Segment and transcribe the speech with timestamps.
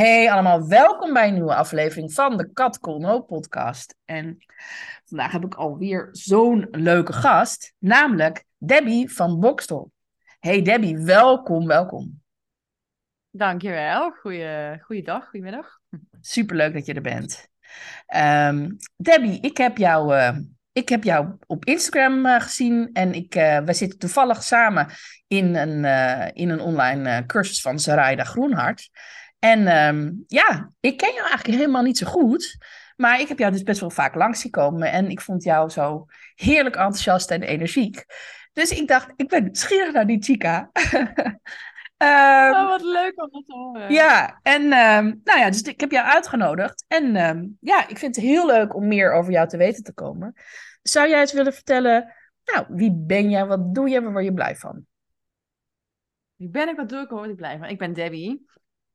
[0.00, 3.96] Hey allemaal, welkom bij een nieuwe aflevering van de Kat Colno podcast.
[4.04, 4.38] En
[5.04, 9.92] vandaag heb ik alweer zo'n leuke gast, namelijk Debbie van Bokstel.
[10.38, 12.22] Hey Debbie, welkom, welkom.
[13.30, 15.78] Dankjewel, goeie, goeiedag, goedemiddag.
[16.20, 17.48] Superleuk dat je er bent.
[18.16, 20.36] Um, Debbie, ik heb jou, uh,
[20.72, 24.86] ik heb jou op Instagram uh, gezien en ik, uh, we zitten toevallig samen
[25.26, 25.84] in een,
[26.34, 28.90] in een online cursus van Sarayda Groenhart.
[29.40, 32.58] En um, ja, ik ken jou eigenlijk helemaal niet zo goed.
[32.96, 34.92] Maar ik heb jou dus best wel vaak langs gekomen.
[34.92, 38.04] En ik vond jou zo heerlijk enthousiast en energiek.
[38.52, 40.70] Dus ik dacht, ik ben nieuwsgierig naar die chica.
[40.92, 41.08] um,
[42.56, 43.92] oh, wat leuk om dat te horen.
[43.92, 46.84] Ja, en um, nou ja, dus ik heb jou uitgenodigd.
[46.88, 47.12] En
[47.60, 50.34] ja, ik vind het heel leuk om meer over jou te weten te komen.
[50.82, 54.34] Zou jij eens willen vertellen, nou, wie ben jij, wat doe je, waar word je
[54.34, 54.86] blij van?
[56.36, 57.68] Wie ben ik, wat doe ik, waar word ik blij van?
[57.68, 58.46] Ik ben Debbie.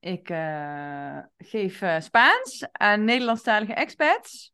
[0.05, 4.53] Ik uh, geef uh, Spaans aan Nederlandstalige expats.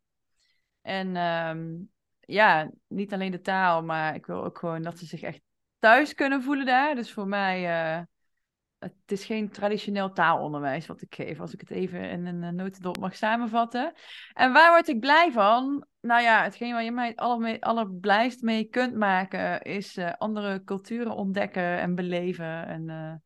[0.82, 5.22] En um, ja, niet alleen de taal, maar ik wil ook gewoon dat ze zich
[5.22, 5.42] echt
[5.80, 6.96] thuis kunnen voelen daar.
[6.96, 7.62] Dus voor mij,
[7.98, 8.04] uh,
[8.80, 12.98] het is geen traditioneel taalonderwijs wat ik geef, als ik het even in een notendop
[12.98, 13.94] mag samenvatten.
[14.34, 15.86] En waar word ik blij van?
[16.02, 21.80] Nou ja, hetgeen waar je mij het allerblijst mee kunt maken, is andere culturen ontdekken
[21.80, 22.68] en beleven.
[22.68, 23.24] En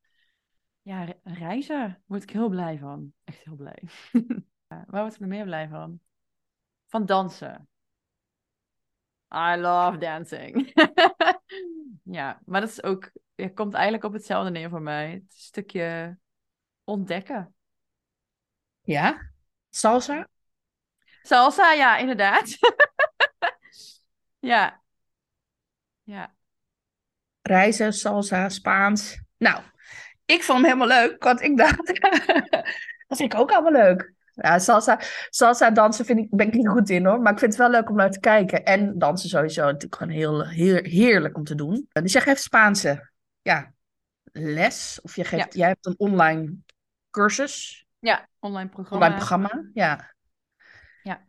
[0.86, 3.14] ja, reizen word ik heel blij van.
[3.24, 3.84] Echt heel blij.
[4.68, 6.00] Waar word ik nog meer blij van?
[6.88, 7.70] Van dansen.
[9.34, 10.72] I love dancing.
[12.18, 13.12] ja, maar dat is ook,
[13.54, 15.12] komt eigenlijk op hetzelfde neer voor mij.
[15.12, 16.18] Het stukje
[16.84, 17.56] ontdekken.
[18.82, 19.32] Ja?
[19.70, 20.30] Salsa?
[21.22, 22.58] Salsa, ja, inderdaad.
[24.40, 24.82] ja.
[26.04, 26.36] Ja.
[27.42, 29.22] Reizen, salsa, Spaans.
[29.38, 29.64] Nou,
[30.26, 31.78] ik vond hem helemaal leuk, want ik dacht,
[33.08, 34.14] dat vind ik ook allemaal leuk.
[34.32, 35.00] Ja, salsa,
[35.30, 37.70] salsa dansen vind ik, ben ik niet goed in hoor, maar ik vind het wel
[37.70, 38.64] leuk om naar te kijken.
[38.64, 41.88] En dansen sowieso, natuurlijk gewoon heel, heel heerlijk om te doen.
[41.90, 43.10] Dus jij geeft Spaanse
[43.42, 43.74] ja,
[44.32, 46.56] les, of je geeft, jij hebt een online
[47.12, 47.86] cursus.
[48.00, 49.06] Ja, online programma.
[49.06, 50.14] Online programma, ja.
[51.04, 51.26] Ja.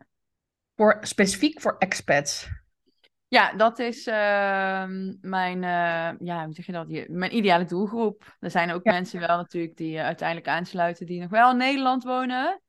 [0.75, 2.47] Voor, specifiek voor expats.
[3.29, 4.13] Ja, dat is uh,
[5.21, 6.87] mijn, uh, ja, hoe zeg je dat?
[7.07, 8.35] Mijn ideale doelgroep.
[8.39, 12.03] Er zijn ook mensen wel natuurlijk die uh, uiteindelijk aansluiten die nog wel in Nederland
[12.03, 12.61] wonen.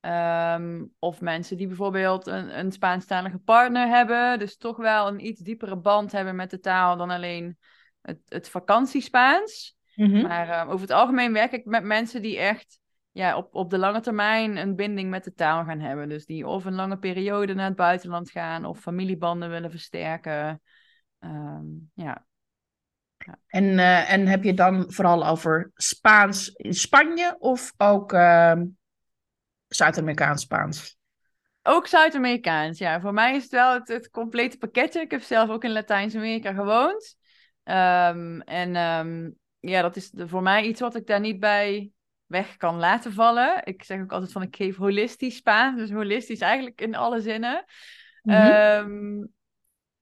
[0.00, 4.38] Um, of mensen die bijvoorbeeld een, een Spaanstalige partner hebben.
[4.38, 7.58] Dus toch wel een iets diepere band hebben met de taal dan alleen
[8.02, 9.76] het, het vakantiespaans.
[9.94, 10.22] Mm -hmm.
[10.22, 12.78] Maar ehm, over het algemeen werk ik met mensen die echt
[13.16, 16.08] ja, op, op de lange termijn een binding met de taal gaan hebben.
[16.08, 20.62] Dus die of een lange periode naar het buitenland gaan of familiebanden willen versterken.
[21.20, 22.26] Um, ja.
[23.16, 23.38] ja.
[23.46, 28.60] En, uh, en heb je dan vooral over Spaans in Spanje of ook uh,
[29.68, 30.96] Zuid-Amerikaans Spaans?
[31.62, 33.00] Ook Zuid-Amerikaans, ja.
[33.00, 35.00] Voor mij is het wel het, het, complete pakketje.
[35.00, 37.16] Ik heb zelf ook in Latijns-Amerika gewoond.
[37.64, 41.90] Um, en um, ja, dat is voor mij iets wat ik daar niet bij
[42.26, 43.60] weg kan laten vallen.
[43.64, 47.64] Ik zeg ook altijd van ik geef holistisch Spaans, dus holistisch eigenlijk in alle zinnen.
[48.22, 48.52] Mm -hmm.
[48.52, 49.34] um,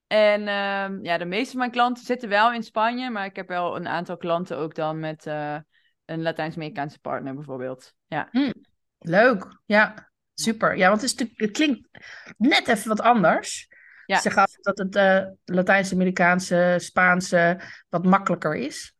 [0.06, 3.49] en um, ja, de meeste van mijn klanten zitten wel in Spanje, maar ik heb
[3.49, 5.56] wel een aantal klanten ook dan met uh,
[6.05, 7.94] een Latijns-Amerikaanse partner bijvoorbeeld.
[8.06, 8.29] Ja.
[8.31, 8.53] Mm,
[8.99, 10.77] leuk, ja, super.
[10.77, 11.88] Ja, want het, is het klinkt
[12.37, 13.69] net even wat anders.
[14.06, 14.20] Ja.
[14.20, 18.94] Zeg af dat het uh, Latijns-Amerikaanse, Spaanse wat makkelijker is.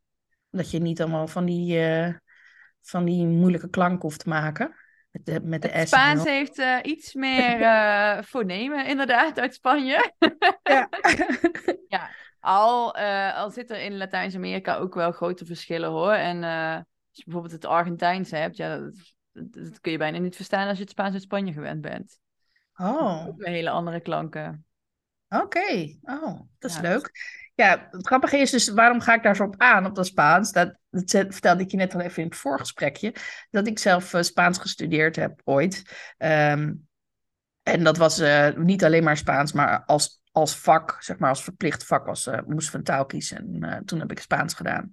[0.49, 2.13] Dat je niet allemaal van die uh,
[2.85, 4.75] van die moeilijke klank hoeft te maken.
[5.11, 10.13] Met de, met de het Spaans heeft uh, iets meer uh, fonemen, inderdaad, uit Spanje.
[10.63, 10.89] ja.
[11.87, 12.09] ja,
[12.39, 16.13] al, uh, al zit er in Latijns-Amerika ook wel grote verschillen hoor.
[16.13, 18.93] En als je bijvoorbeeld het Argentijnse hebt, ja, dat,
[19.31, 22.19] dat, kun je bijna niet verstaan als je het Spaans uit Spanje gewend bent.
[22.75, 23.27] Oh.
[23.27, 24.65] Ook hele andere klanken.
[25.29, 25.99] Oké, okay.
[26.01, 27.11] oh, dat is ja, leuk.
[27.55, 30.51] Ja, het grappige is dus, waarom ga ik daar zo op aan, op dat Spaans?
[30.51, 33.15] Dat, dat vertelde ik je net al even in het voorgesprekje.
[33.49, 35.83] Dat ik zelf uh, Spaans gestudeerd heb ooit.
[36.17, 36.87] Um,
[37.63, 41.43] En dat was uh, niet alleen maar Spaans, maar als, als vak, zeg maar als
[41.43, 43.63] verplicht vak was, uh, moest van taal kiezen.
[43.63, 44.89] En toen heb ik Spaans gedaan.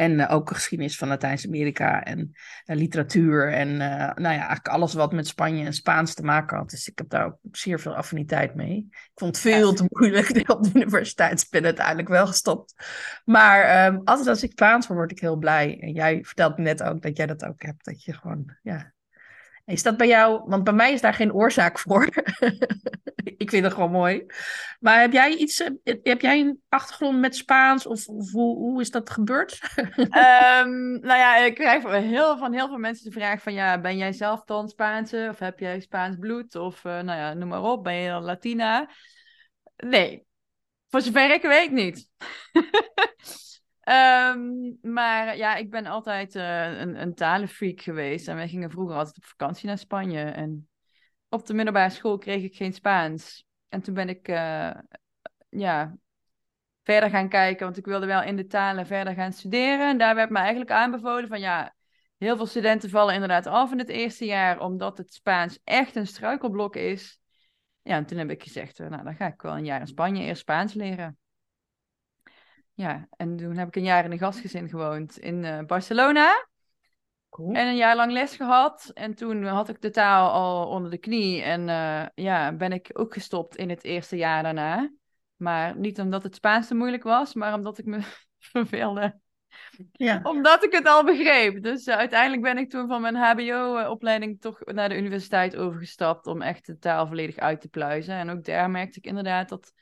[0.00, 3.52] En ook geschiedenis van Latijns-Amerika en literatuur.
[3.52, 6.70] En nou ja, eigenlijk alles wat met Spanje en Spaans te maken had.
[6.70, 8.76] Dus ik heb daar ook zeer veel affiniteit mee.
[8.90, 9.74] Ik vond het veel ja.
[9.74, 11.46] te moeilijk op de universiteit.
[11.50, 12.74] ben uiteindelijk wel gestopt.
[13.24, 15.80] Maar um, altijd als ik Spaans hoor, word ik heel blij.
[15.80, 17.84] En jij vertelt net ook dat jij dat ook hebt.
[17.84, 18.92] Dat je gewoon, ja,
[19.70, 22.08] is dat bij jou, want bij mij is daar geen oorzaak voor.
[23.36, 24.26] ik vind het gewoon mooi.
[24.80, 28.80] Maar heb jij iets, eh, heb jij een achtergrond met Spaans of, of hoe, hoe
[28.80, 29.60] is dat gebeurd?
[29.96, 33.96] um, nou ja, ik krijg heel, van heel veel mensen de vraag van ja, ben
[33.96, 37.62] jij zelf dan Spaanse of heb jij Spaans bloed of uh, nou ja, noem maar
[37.62, 38.90] op, ben je Latina?
[39.76, 40.26] Nee,
[40.88, 42.08] voor zover ik weet niet.
[43.90, 48.28] Um, maar ja, ik ben altijd uh, een, een talenfreak geweest.
[48.28, 50.22] En wij gingen vroeger altijd op vakantie naar Spanje.
[50.22, 50.68] En
[51.28, 53.44] op de middelbare school kreeg ik geen Spaans.
[53.68, 54.70] En toen ben ik uh,
[55.48, 55.96] ja,
[56.82, 59.88] verder gaan kijken, want ik wilde wel in de talen verder gaan studeren.
[59.88, 61.74] En daar werd me eigenlijk aanbevolen van ja,
[62.18, 66.06] heel veel studenten vallen inderdaad af in het eerste jaar, omdat het Spaans echt een
[66.06, 67.20] struikelblok is.
[67.82, 70.22] Ja, en toen heb ik gezegd, nou dan ga ik wel een jaar in Spanje
[70.22, 71.18] eerst Spaans leren.
[72.80, 76.48] Ja, en toen heb ik een jaar in een gastgezin gewoond in uh, Barcelona.
[77.28, 77.54] Cool.
[77.54, 78.90] En een jaar lang les gehad.
[78.94, 81.42] En toen had ik de taal al onder de knie.
[81.42, 84.92] En uh, ja, ben ik ook gestopt in het eerste jaar daarna.
[85.36, 88.00] Maar niet omdat het Spaans te moeilijk was, maar omdat ik me
[88.52, 89.20] verveelde.
[89.92, 90.20] Ja.
[90.22, 91.62] Omdat ik het al begreep.
[91.62, 96.42] Dus uh, uiteindelijk ben ik toen van mijn HBO-opleiding toch naar de universiteit overgestapt om
[96.42, 98.14] echt de taal volledig uit te pluizen.
[98.14, 99.72] En ook daar merkte ik inderdaad dat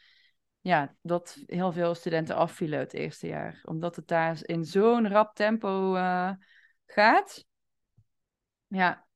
[0.61, 3.61] ja, dat heel veel studenten afvielen het eerste jaar.
[3.65, 6.31] Omdat het daar in zo'n rap tempo uh,
[6.87, 7.45] gaat.
[8.67, 9.07] Ja.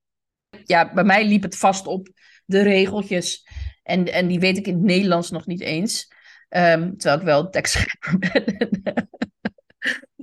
[0.64, 2.08] Ja, bij mij liep het vast op
[2.44, 3.46] de regeltjes.
[3.82, 6.10] En, en die weet ik in het Nederlands nog niet eens.
[6.48, 8.18] Um, terwijl ik wel tekstschrijver
[8.82, 9.08] ben.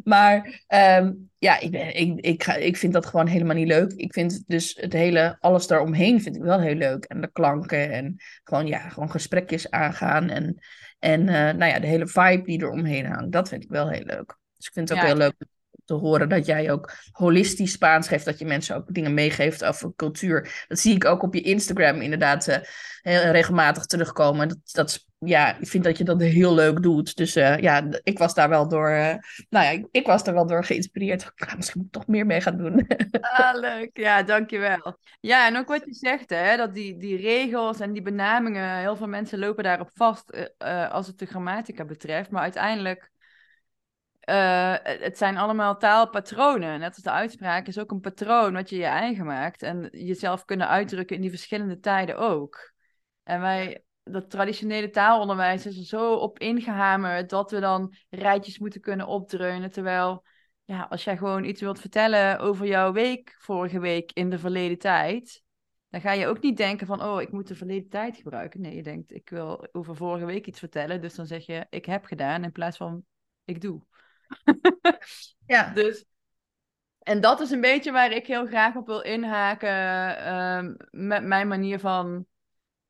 [0.04, 3.92] maar um, ja, ik, ik, ik, ga, ik vind dat gewoon helemaal niet leuk.
[3.92, 7.04] Ik vind dus het hele, alles daaromheen vind ik wel heel leuk.
[7.04, 10.30] En de klanken en gewoon, ja, gewoon gesprekjes aangaan.
[10.30, 10.60] En
[11.00, 13.90] en uh, nou ja, de hele vibe die er omheen hangt, dat vind ik wel
[13.90, 14.38] heel leuk.
[14.56, 15.10] Dus ik vind het ook ja.
[15.10, 15.36] heel leuk
[15.90, 18.26] te horen dat jij ook holistisch Spaans geeft.
[18.26, 20.66] Dat je mensen ook dingen meegeeft over cultuur.
[20.68, 22.56] Dat zie ik ook op je Instagram inderdaad uh,
[23.02, 24.48] heel regelmatig terugkomen.
[24.48, 27.16] Dat, dat, ja, ik vind dat je dat heel leuk doet.
[27.16, 29.14] Dus uh, ja, ik was daar wel door, uh,
[29.50, 31.22] nou ja, ik, ik, was daar wel door geïnspireerd.
[31.22, 32.88] Ik ga misschien toch meer mee gaan doen.
[33.22, 33.90] ah, leuk.
[33.94, 34.98] Ja, dankjewel.
[35.20, 38.96] Ja, en ook wat je zegt, hè, dat die, die regels en die benamingen, heel
[38.96, 40.56] veel mensen lopen daarop vast
[40.92, 42.30] als het de grammatica betreft.
[42.30, 43.12] Maar uiteindelijk
[44.30, 46.80] uh, het zijn allemaal taalpatronen.
[46.80, 49.64] Net als de uitspraak is ook een patroon wat je je eigen maakt.
[49.64, 52.74] En jezelf kunnen uitdrukken in die verschillende tijden ook.
[53.24, 58.82] En wij, dat traditionele taalonderwijs is er zo op ingehamerd dat we dan rijtjes moeten
[58.82, 59.72] kunnen opdreunen.
[59.72, 60.26] Terwijl,
[60.64, 64.78] ja, als jij gewoon iets wilt vertellen over jouw week vorige week in de verleden
[64.78, 65.44] tijd,
[65.90, 68.62] dan ga je ook niet denken van, oh, ik moet de verleden tijd gebruiken.
[68.62, 71.02] Nee, je denkt, ik wil over vorige week iets vertellen.
[71.02, 73.04] Dus dan zeg je, ik heb gedaan in plaats van,
[73.46, 73.82] ik doe.
[75.46, 75.74] ja.
[75.74, 76.06] Dus,
[77.00, 79.70] en dat is een beetje waar ik heel graag op wil inhaken
[80.18, 82.26] uh, met mijn manier van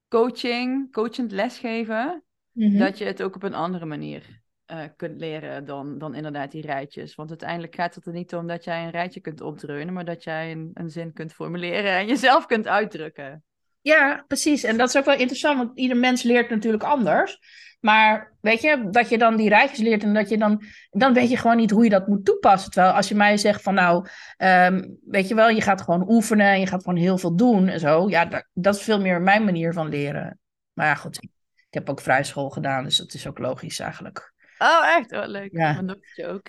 [0.08, 2.24] coaching, coachend lesgeven.
[2.52, 4.42] Mm Dat je het ook op een andere manier
[4.72, 7.16] uh, kunt leren dan, dan inderdaad die rijtjes.
[7.16, 10.24] Want uiteindelijk gaat het er niet om dat jij een rijtje kunt opdreunen, maar dat
[10.24, 13.44] jij een, een zin kunt formuleren en jezelf kunt uitdrukken.
[13.82, 14.64] Ja, precies.
[14.64, 17.40] En dat is ook wel interessant, want ieder mens leert natuurlijk anders.
[17.80, 21.30] Maar weet je, dat je dan die rijtjes leert en dat je dan, dan weet
[21.30, 22.72] je gewoon niet hoe je dat moet toepassen.
[22.72, 24.08] Terwijl als je mij zegt van nou,
[24.38, 27.68] um, weet je wel, je gaat gewoon oefenen en je gaat gewoon heel veel doen
[27.68, 28.10] en zo.
[28.10, 30.40] Ja, dat, dat is veel meer mijn manier van leren.
[30.74, 34.34] Maar ja, goed, ik, ik heb ook vrijschool gedaan, dus dat is ook logisch eigenlijk.
[34.58, 35.12] Oh, echt?
[35.12, 35.52] Oh, leuk.
[35.52, 35.74] Ja.
[35.74, 36.48] Mijn dochtertje ook.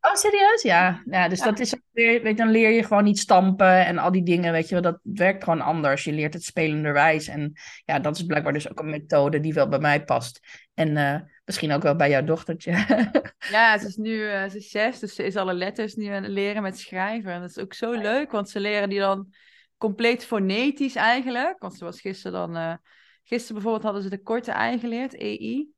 [0.00, 0.62] Oh, serieus?
[0.62, 1.02] Ja.
[1.04, 4.22] ja dus dat is weer, weet, dan leer je gewoon niet stampen en al die
[4.22, 6.04] dingen, weet je wel, dat werkt gewoon anders.
[6.04, 7.52] Je leert het spelenderwijs en
[7.84, 10.40] ja, dat is blijkbaar dus ook een methode die wel bij mij past.
[10.74, 12.72] En uh, misschien ook wel bij jouw dochtertje.
[13.50, 16.22] ja, ze is nu uh, ze is zes, dus ze is alle letters nu aan
[16.22, 17.32] het leren met schrijven.
[17.32, 19.34] En dat is ook zo leuk, want ze leren die dan
[19.76, 21.58] compleet fonetisch eigenlijk.
[21.58, 22.74] Want ze was gisteren dan, uh,
[23.22, 25.68] gisteren bijvoorbeeld hadden ze de korte ei geleerd, EI.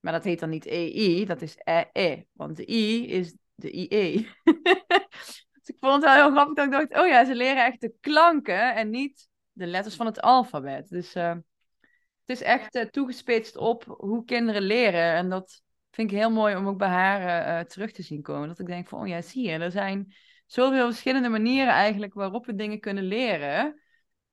[0.00, 2.26] Maar dat heet dan niet EI, dat is EE.
[2.32, 4.28] Want de I is de IE.
[5.52, 7.80] dus ik vond het wel heel grappig dat ik dacht, oh ja, ze leren echt
[7.80, 10.88] de klanken en niet de letters van het alfabet.
[10.88, 15.12] Dus uh, het is echt uh, toegespitst op hoe kinderen leren.
[15.14, 18.48] En dat vind ik heel mooi om ook bij haar uh, terug te zien komen.
[18.48, 20.14] Dat ik denk van, oh ja, zie je, er zijn
[20.46, 23.80] zoveel verschillende manieren eigenlijk waarop we dingen kunnen leren.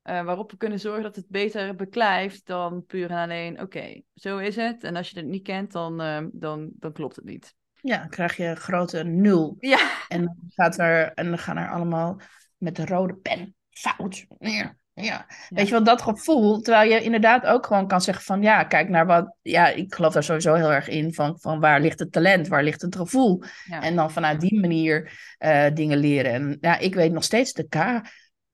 [0.06, 4.38] Eh, waarop we kunnen zorgen dat het beter beklijft dan puur en alleen, oké, zo
[4.38, 4.84] is het.
[4.84, 7.56] En als je het niet kent, dan, eh, dan, dan klopt het niet.
[7.82, 9.56] Ja, dan krijg je een grote nul.
[9.60, 12.20] Ja, En dan, gaat er, en dan gaan er allemaal
[12.58, 14.26] met de rode pen fout.
[14.40, 15.26] Ja, ja.
[15.50, 16.62] Weet je wel, dat gevoel.
[16.62, 19.36] Terwijl je inderdaad ook gewoon kan zeggen van ja, kijk naar wat.
[19.42, 21.14] Ja, ik geloof daar sowieso heel erg in.
[21.14, 23.44] Van, van waar ligt het talent, waar ligt het gevoel.
[23.66, 23.82] ja.
[23.82, 26.32] En dan vanuit die manier eh, dingen leren.
[26.32, 27.76] En ja, ik weet nog steeds de K,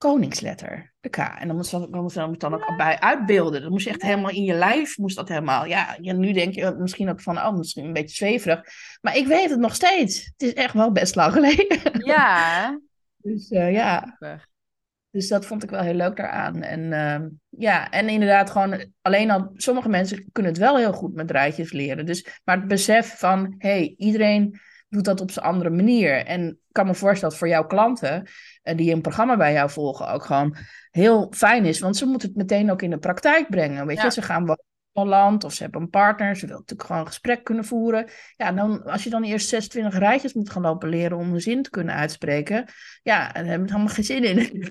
[0.01, 0.93] koningsletter.
[0.99, 1.17] De K.
[1.17, 3.61] En dan moest dan, dan, moest dan, dan ook bij uitbeelden.
[3.61, 5.65] Dat moest je echt helemaal in je lijf, moest dat helemaal.
[5.65, 8.61] Ja, ja, nu denk je misschien ook van, oh, misschien een beetje zweverig.
[9.01, 10.25] Maar ik weet het nog steeds.
[10.25, 12.05] Het is echt wel best lang geleden.
[12.05, 12.79] ja.
[13.17, 14.17] Dus eh, ja,
[15.09, 16.61] dus dat vond ik wel heel leuk daaraan.
[16.61, 21.13] En ehm, ja, en inderdaad gewoon, alleen al, sommige mensen kunnen het wel heel goed
[21.13, 22.05] met rijtjes leren.
[22.05, 24.59] Dus, maar het besef van, hey, iedereen
[24.91, 26.25] doet dat op zijn andere manier.
[26.25, 28.27] En ik kan me voorstellen dat voor jouw klanten,
[28.61, 30.55] eh, die een programma bij jou volgen, ook gewoon
[30.91, 31.79] heel fijn is.
[31.79, 33.85] Want ze moeten het meteen ook in de praktijk brengen.
[33.85, 34.03] Weet Ja.
[34.03, 36.87] je, ze gaan wel naar een land of ze hebben een partner, ze willen natuurlijk
[36.87, 38.09] gewoon een gesprek kunnen voeren.
[38.37, 41.61] Ja, dan, als je dan eerst 26 rijtjes moet gaan lopen leren om een zin
[41.63, 42.65] te kunnen uitspreken,
[43.03, 44.39] ja, dan heb je helemaal geen zin in.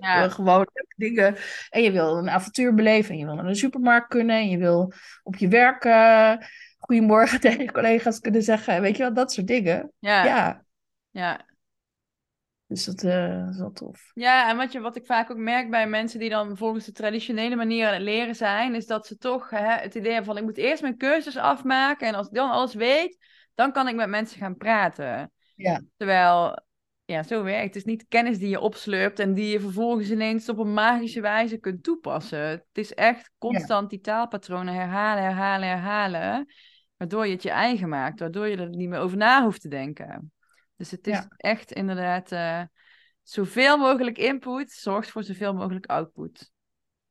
[0.00, 0.28] Ja.
[0.28, 1.36] Gewoon leuke dingen.
[1.70, 3.10] En je wil een avontuur beleven.
[3.12, 4.36] En je wil naar de supermarkt kunnen.
[4.36, 5.84] En je wil op je werk
[6.86, 8.80] goedemorgen tegen je collega's kunnen zeggen.
[8.80, 9.92] Weet je wel, dat soort dingen.
[9.98, 10.64] Ja,
[11.10, 11.46] Ja,
[12.66, 14.10] dus dat, eh, dat is wel tof.
[14.14, 16.92] Ja, en wat, je, wat ik vaak ook merk bij mensen die dan volgens de
[16.92, 20.36] traditionele manier aan het leren zijn, is dat ze toch hè, het idee hebben van
[20.36, 23.18] ik moet eerst mijn cursus afmaken en als ik dan alles weet,
[23.54, 25.32] dan kan ik met mensen gaan praten.
[25.54, 25.82] Ja.
[25.96, 26.64] Terwijl,
[27.04, 27.76] ja, zo werkt het.
[27.76, 31.58] is niet kennis die je opslurpt en die je vervolgens ineens op een magische wijze
[31.58, 32.48] kunt toepassen.
[32.48, 36.46] Het is echt constant die taalpatronen herhalen, herhalen, herhalen,
[36.96, 39.68] waardoor je het je eigen maakt, waardoor je er niet meer over na hoeft te
[39.68, 40.32] denken.
[40.76, 41.26] Dus het is Ja.
[41.36, 42.62] echt inderdaad eh,
[43.22, 46.50] zoveel mogelijk input zorgt voor zoveel mogelijk output.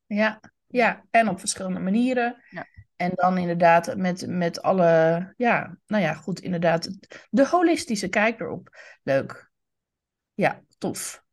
[0.06, 2.44] Ja, ja, en op verschillende manieren.
[2.50, 2.66] Ja.
[2.96, 6.90] En dan inderdaad met, met alle, ja, nou ja, goed, inderdaad,
[7.30, 8.78] de holistische kijk erop.
[9.04, 9.52] Leuk.
[10.34, 11.24] Ja, tof.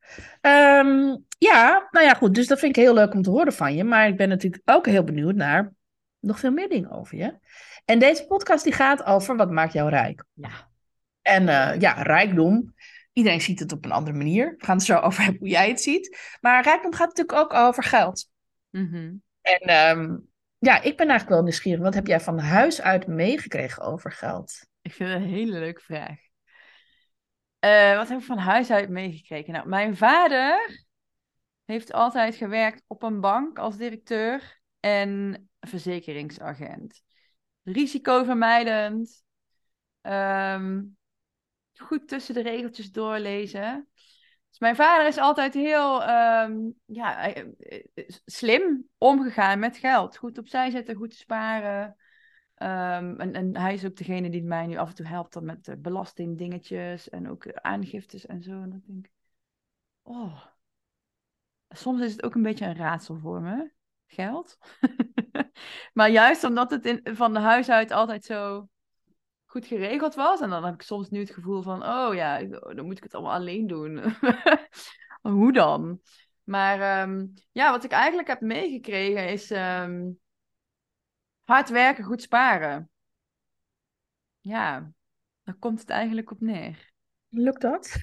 [0.41, 3.75] Ehm, ja, nou ja, goed, dus dat vind ik heel leuk om te horen van
[3.75, 3.85] je.
[3.85, 5.73] Maar ik ben natuurlijk ook heel benieuwd naar
[6.23, 7.39] nog veel meer dingen over je.
[7.85, 10.25] En deze podcast die gaat over wat maakt jou rijk.
[10.33, 10.71] Ja.
[11.23, 12.75] En eh, ja, rijkdom.
[13.13, 14.55] Iedereen ziet het op een andere manier.
[14.59, 16.37] We gaan het zo over hebben hoe jij het ziet.
[16.41, 18.29] Maar rijkdom gaat natuurlijk ook over geld.
[18.71, 19.15] Mhm.
[19.41, 20.17] En ehm,
[20.59, 21.83] ja, ik ben eigenlijk wel nieuwsgierig.
[21.83, 24.67] Wat heb jij van huis uit meegekregen over geld?
[24.83, 26.19] Ik vind het een hele leuke vraag.
[27.59, 29.53] Eh, wat heb ik van huis uit meegekregen?
[29.53, 30.85] Nou, mijn vader
[31.65, 37.03] heeft altijd gewerkt op een bank als directeur en verzekeringsagent.
[37.63, 39.25] Risicovermijdend.
[40.01, 40.83] Ehm,
[41.75, 43.89] goed tussen de regeltjes doorlezen.
[44.49, 47.45] Dus mijn vader is altijd heel ehm, ja, eh,
[47.95, 50.17] eh, slim omgegaan met geld.
[50.17, 51.97] Goed opzij zetten, goed sparen.
[52.55, 55.65] Ehm, en, hij is ook degene die mij nu af en toe helpt dan met
[55.65, 58.51] de belastingdingetjes en ook eh, aangiftes en zo.
[58.51, 59.13] En dan denk ik,
[60.03, 60.45] oh,
[61.69, 63.73] soms is het ook een beetje een raadsel voor me,
[64.07, 64.59] geld.
[65.95, 68.69] maar juist omdat het in, van de huis uit altijd zo
[69.45, 70.41] goed geregeld was.
[70.41, 73.15] En dan heb ik soms nu het gevoel van, oh ja, dan moet ik het
[73.15, 74.03] allemaal alleen doen.
[75.23, 76.01] Hoe dan?
[76.45, 80.11] Maar ehm, ja, wat ik eigenlijk heb meegekregen is ehm,
[81.45, 82.91] hard werken, goed sparen.
[84.41, 84.93] Ja,
[85.43, 86.93] daar komt het eigenlijk op neer.
[87.29, 88.01] Lukt dat?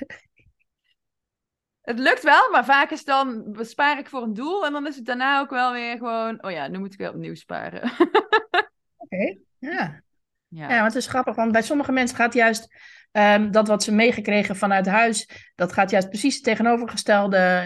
[1.90, 4.96] Het lukt wel, maar vaak is dan bespaar ik voor een doel en dan is
[4.96, 7.82] het daarna ook wel weer gewoon, oh ja, nu moet ik weer opnieuw sparen.
[8.98, 10.02] Oké, ja.
[10.48, 10.70] ja.
[10.70, 12.76] Ja, want het is grappig, want bij sommige mensen gaat juist
[13.12, 17.64] ehm, dat wat ze meegekregen vanuit huis, dat gaat juist precies het tegenovergestelde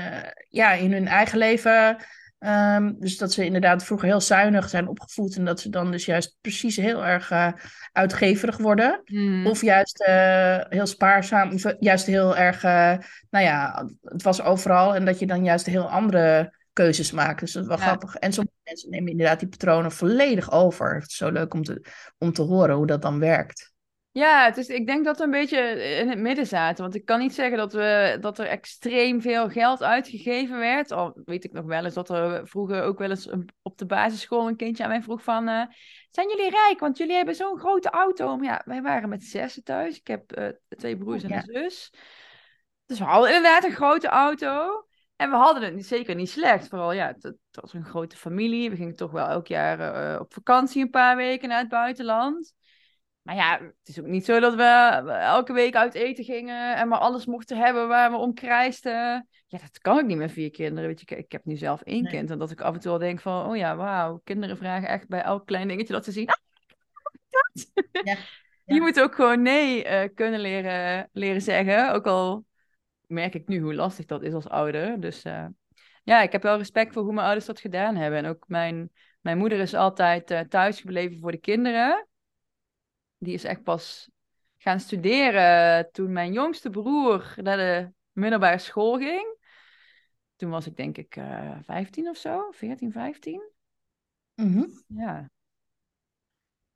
[0.49, 1.97] ja, in hun eigen leven.
[2.43, 6.05] Ehm, dus dat ze inderdaad vroeger heel zuinig zijn opgevoed en dat ze dan dus
[6.05, 7.51] juist precies heel erg eh,
[7.91, 9.01] uitgeverig worden.
[9.05, 9.47] Mhm.
[9.47, 12.93] Of juist eh, heel spaarzaam, of juist heel erg, eh,
[13.29, 17.39] nou ja, het was overal en dat je dan juist heel andere keuzes maakt.
[17.39, 17.83] Dus dat is wel Ja.
[17.83, 18.15] grappig.
[18.15, 20.93] En sommige mensen nemen inderdaad die patronen volledig over.
[20.95, 21.85] Het is zo leuk om te,
[22.17, 23.72] om te horen hoe dat dan werkt.
[24.13, 25.59] Ja, het is, ik denk dat we een beetje
[25.99, 26.83] in het midden zaten.
[26.83, 30.91] Want ik kan niet zeggen dat, we, dat er extreem veel geld uitgegeven werd.
[30.91, 33.85] Al weet ik nog wel eens dat er vroeger ook wel eens een- op de
[33.85, 35.47] basisschool een kindje aan mij vroeg van...
[35.47, 35.65] eh,
[36.09, 36.79] zijn jullie rijk?
[36.79, 38.37] Want jullie hebben zo'n grote auto.
[38.37, 39.97] Maar ja, wij waren met zessen thuis.
[39.97, 41.35] Ik heb eh, twee broers en Ja.
[41.35, 41.93] een zus.
[42.85, 44.85] Dus we hadden inderdaad een grote auto.
[45.15, 46.67] En we hadden het zeker niet slecht.
[46.67, 48.69] Vooral, ja, het, het was een grote familie.
[48.69, 49.79] We gingen toch wel elk jaar
[50.13, 52.53] eh, op vakantie een paar weken naar het buitenland.
[53.23, 54.63] Maar ja, het is ook niet zo dat we
[55.11, 58.91] elke week uit eten gingen en maar alles mochten hebben waar we om krijsten.
[59.47, 60.89] Ja, dat kan ik niet met vier kinderen.
[60.89, 62.11] Weet je, ik heb nu zelf één Nee.
[62.11, 64.87] kind en dat ik af en toe al denk van, oh ja, wauw, kinderen vragen
[64.87, 66.27] echt bij elk klein dingetje dat ze zien.
[66.27, 66.35] "Ah,
[67.29, 67.71] dat."
[68.03, 68.17] Ja,
[68.65, 71.93] Je moet ook gewoon nee eh, kunnen leren, leren zeggen.
[71.93, 72.45] Ook al
[73.07, 74.99] merk ik nu hoe lastig dat is als ouder.
[74.99, 75.45] Dus eh,
[76.03, 78.19] ja, ik heb wel respect voor hoe mijn ouders dat gedaan hebben.
[78.19, 78.89] En ook mijn,
[79.21, 82.07] mijn moeder is altijd eh, thuis gebleven voor de kinderen.
[83.23, 84.09] Die is echt pas
[84.57, 89.37] gaan studeren toen mijn jongste broer naar de middelbare school ging.
[90.35, 93.51] Toen was ik denk ik eh 15 of zo, 14, 15.
[94.35, 94.65] Mhm.
[94.87, 95.29] Ja.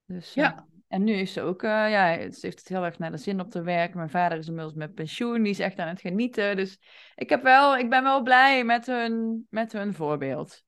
[0.05, 0.55] Dus, Ja.
[0.57, 3.17] eh, en nu is ze ook, eh, ja, ze heeft het heel erg naar de
[3.17, 3.97] zin op te werken.
[3.97, 6.55] Mijn vader is inmiddels met pensioen, die is echt aan het genieten.
[6.55, 6.79] Dus
[7.15, 10.63] ik, heb wel, ik ben wel blij met hun, met hun voorbeeld.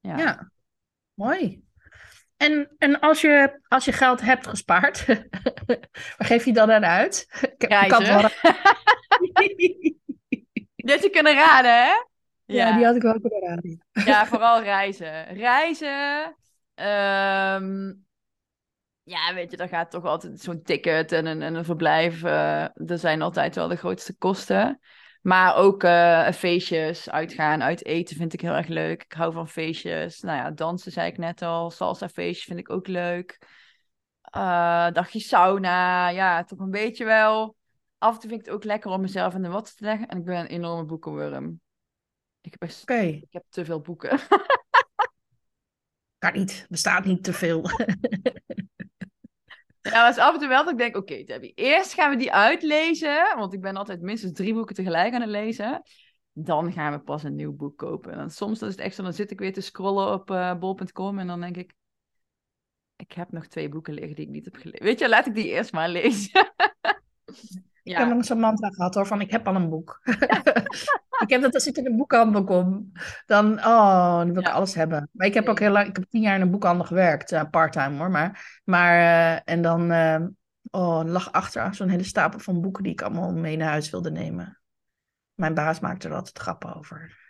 [0.00, 0.18] Ja.
[0.18, 0.50] Ja,
[1.14, 1.65] mooi.
[2.36, 5.06] En, en als, je, als je geld hebt gespaard,
[6.16, 7.26] waar geef je dan aan uit?
[7.58, 8.30] Reizen.
[10.76, 11.92] Dit je kunnen raden, hè?
[12.44, 13.84] ja, die had ik wel kunnen raden.
[13.92, 15.24] Ja, vooral reizen.
[15.34, 16.36] Reizen.
[16.74, 17.92] ehm,
[19.02, 22.22] ja, weet je, dan gaat toch altijd zo'n ticket en een, en een verblijf.
[22.22, 24.80] eh er zijn altijd wel de grootste kosten.
[25.26, 29.02] Maar ook eh, feestjes, uitgaan, uit eten vind ik heel erg leuk.
[29.02, 30.20] Ik hou van feestjes.
[30.20, 31.70] Nou ja, dansen zei ik net al.
[31.70, 33.38] Salsa feestjes vind ik ook leuk.
[34.20, 36.08] Eh, dagje sauna.
[36.08, 37.56] Ja, toch een beetje wel.
[37.98, 40.08] Af en toe vind ik het ook lekker om mezelf in de wat te leggen.
[40.08, 41.60] En ik ben een enorme boekenworm.
[42.40, 44.18] Ik heb Oké, ik heb te veel boeken.
[46.18, 46.66] kan niet.
[46.68, 47.62] Bestaat niet te veel.
[49.90, 52.32] Ja, is af en toe wel dat ik denk, oké Debbie, eerst gaan we die
[52.32, 55.82] uitlezen, want ik ben altijd minstens drie boeken tegelijk aan het lezen.
[56.32, 58.12] Dan gaan we pas een nieuw boek kopen.
[58.12, 60.30] En dan, soms dan is het echt zo, dan zit ik weer te scrollen op
[60.30, 61.74] eh, bol.com en dan denk ik,
[62.96, 64.84] ik heb nog twee boeken liggen die ik niet heb gelezen.
[64.84, 66.30] Weet je, laat ik die eerst maar lezen.
[67.86, 70.00] Ik heb ja, nog zo'n mantra gehad hoor, van ik heb al een boek.
[71.22, 72.92] ik heb dat als ik in een boekhandel kom,
[73.26, 74.52] dan, oh, dan wil ik Ja.
[74.52, 75.08] alles hebben.
[75.12, 77.42] Maar ik heb ook heel lang, ik heb tien jaar in een boekhandel gewerkt, eh,
[77.50, 78.10] parttime hoor.
[78.10, 80.20] Maar, maar eh, en dan, eh,
[80.70, 84.10] oh, lag achter zo'n hele stapel van boeken die ik allemaal mee naar huis wilde
[84.10, 84.60] nemen.
[85.34, 87.24] Mijn baas maakte er altijd grappen over.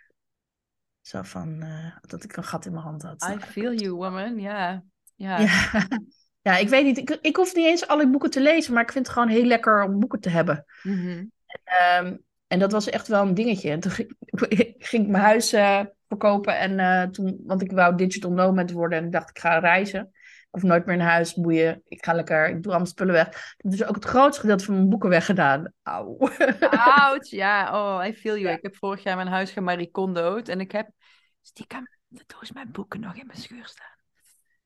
[1.01, 1.63] Zo van,
[2.01, 3.31] dat ik een gat in mijn hand had.
[3.35, 4.39] I feel you, woman.
[4.39, 4.83] Ja,
[5.15, 5.39] ja.
[5.39, 5.87] Ja.
[6.47, 6.97] ja, ik weet niet.
[6.97, 9.45] Ik, ik hoef niet eens alle boeken te lezen, maar ik vind het gewoon heel
[9.45, 10.65] lekker om boeken te hebben.
[11.63, 13.69] Ehm, en dat was echt wel een dingetje.
[13.71, 14.15] En toen ging,
[14.89, 16.57] ging ik mijn huis eh, verkopen.
[16.57, 18.99] En, eh, toen, want ik wou digital nomad worden.
[18.99, 20.01] En ik dacht, ik ga reizen.
[20.47, 21.81] Ik hoef nooit meer naar huis, boeien.
[21.87, 23.27] Ik ga lekker, ik doe allemaal spullen weg.
[23.27, 25.73] Ik heb dus ook het grootste gedeelte van mijn boeken weggedaan.
[25.83, 26.17] Auw.
[26.69, 27.71] Ouch, ja.
[27.73, 28.55] Oh, I feel you.
[28.55, 30.89] Ik heb vorig jaar mijn huis gemaricondood en ik heb
[31.41, 33.95] stiekem de doos met boeken nog in mijn schuur staan.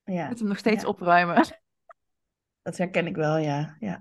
[0.04, 0.90] Ik ja, moet hem nog steeds Ja.
[0.90, 1.46] opruimen.
[2.62, 3.76] dat herken ik wel, ja.
[3.80, 4.00] ja.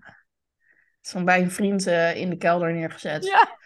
[1.01, 3.25] Het van bij een vriend eh, in de kelder neergezet.
[3.25, 3.59] Ja.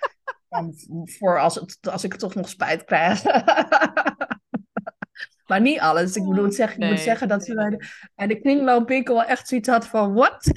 [1.04, 3.22] Voor als, het, als ik toch nog spijt krijg.
[5.48, 6.16] maar niet alles.
[6.16, 9.14] Ik, bedoel, het zeg, ik Nee, moet zeggen dat ze bij de, bij de kringloopwinkel
[9.14, 10.14] wel echt zoiets had van...
[10.14, 10.44] Wat?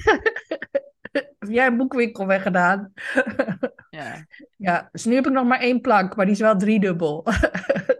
[1.12, 2.92] Heb jij een boekwinkel weggedaan?
[3.90, 4.26] Ja.
[4.56, 7.26] ja, dus nu heb ik nog maar één plank, maar die is wel driedubbel.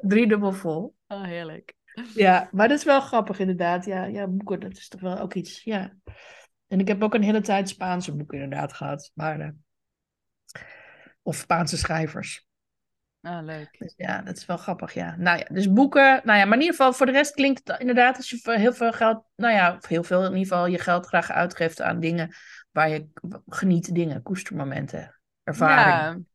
[0.00, 0.94] driedubbel vol.
[1.06, 1.74] Oh, heerlijk.
[2.14, 3.84] Ja, maar dat is wel grappig inderdaad.
[3.84, 5.64] Ja, ja, boeken, dat is toch wel ook iets.
[5.64, 5.92] Ja.
[6.68, 9.10] En ik heb ook een hele tijd Spaanse boeken inderdaad gehad.
[9.14, 9.48] Maar, eh,
[11.22, 12.46] of Spaanse schrijvers.
[13.22, 13.76] Oh, leuk.
[13.78, 15.16] Dus ja, dat is wel grappig, ja.
[15.16, 16.20] Nou ja, dus boeken.
[16.24, 18.72] Nou ja, maar in ieder geval, voor de rest klinkt het inderdaad als je heel
[18.72, 22.00] veel geld, nou ja, of heel veel in ieder geval, je geld graag uitgeeft aan
[22.00, 22.34] dingen
[22.70, 23.08] waar je
[23.46, 26.26] geniet, dingen, koestermomenten, ervaring.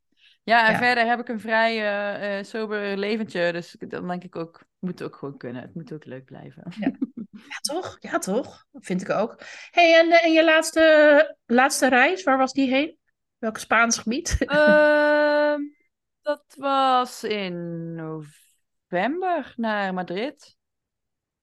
[0.44, 0.58] Ja.
[0.58, 0.78] ja, en Ja.
[0.78, 3.52] verder heb ik een vrij eh, eh, sober leventje.
[3.52, 5.62] Dus dan denk ik ook, het moet ook gewoon kunnen.
[5.62, 6.64] Het moet ook leuk blijven.
[7.48, 7.98] Ja, toch?
[8.00, 8.66] Ja, toch?
[8.74, 9.36] Vind ik ook.
[9.72, 12.98] hey, en, eh, en je laatste, laatste reis, waar was die heen?
[13.38, 14.38] Welk Spaans gebied?
[14.40, 15.60] Ehm,
[16.22, 20.58] dat was in november naar Madrid.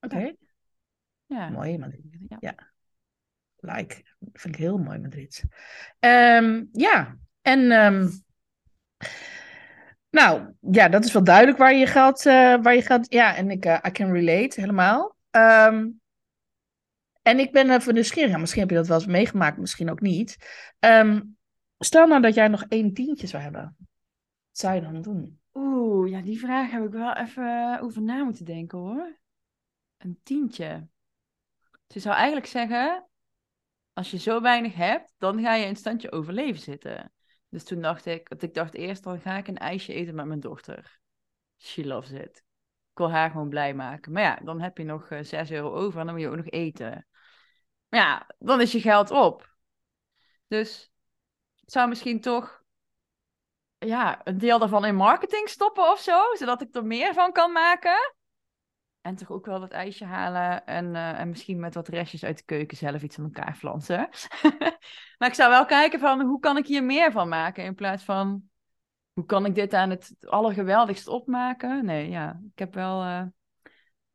[0.00, 0.34] Oké,
[1.26, 1.48] Ja.
[1.48, 2.02] mooi, Madrid.
[2.28, 2.36] Ja.
[2.40, 2.54] Ja.
[3.56, 5.44] Like, vind ik heel mooi, Madrid.
[5.98, 8.08] Ehm, ja, en ehm,
[10.10, 13.50] nou, ja, dat is wel duidelijk waar je geld, eh, waar je geld, ja, en
[13.50, 15.16] ik, eh, I can relate helemaal.
[15.30, 15.88] Ehm,
[17.22, 20.36] en ik ben even nieuwsgierig, misschien heb je dat wel eens meegemaakt, misschien ook niet.
[20.78, 21.20] Ehm,
[21.78, 23.76] stel nou dat jij nog één tientje zou hebben.
[23.78, 25.40] Wat zou je dan doen?
[25.52, 29.18] Oeh, ja, die vraag heb ik wel even over na moeten denken hoor.
[29.98, 30.88] Een tientje.
[31.88, 33.06] Ze zou eigenlijk zeggen,
[33.92, 37.12] als je zo weinig hebt, dan ga je in standje overleven zitten.
[37.50, 40.26] Dus toen dacht ik, want ik dacht eerst, dan ga ik een ijsje eten met
[40.26, 41.00] mijn dochter.
[41.58, 42.36] She loves it.
[42.90, 44.12] Ik wil haar gewoon blij maken.
[44.12, 46.36] Maar ja, dan heb je nog eh, 6 euro over en dan moet je ook
[46.36, 47.06] nog eten.
[47.88, 49.54] Maar ja, dan is je geld op.
[50.46, 50.92] Dus
[51.60, 52.62] ik zou misschien toch
[53.78, 57.52] ja, een deel daarvan in marketing stoppen of zo, zodat ik er meer van kan
[57.52, 58.14] maken.
[59.00, 62.38] En toch ook wel dat ijsje halen en, eh, en misschien met wat restjes uit
[62.38, 64.08] de keuken zelf iets aan elkaar flansen.
[65.18, 68.04] maar ik zou wel kijken van hoe kan ik hier meer van maken in plaats
[68.04, 68.42] van
[69.12, 71.84] hoe kan ik dit aan het allergeweldigst opmaken.
[71.84, 73.16] Nee, ja, ik heb wel eh,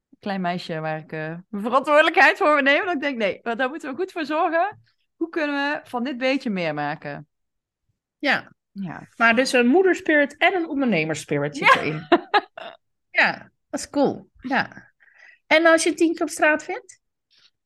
[0.10, 2.86] een klein meisje waar ik uh, mijn verantwoordelijkheid voor neem.
[2.86, 4.82] Dat ik denk, nee, daar moeten we goed voor zorgen.
[5.16, 7.28] Hoe kunnen we van dit beetje meer maken?
[8.18, 11.82] Ja, Ja, maar dus een moederspirit en een ondernemerspirit zit Ja.
[11.82, 12.08] erin.
[13.10, 14.30] Ja, dat is cool.
[14.40, 14.94] Ja.
[15.48, 17.04] En als je een tientje op straat vindt?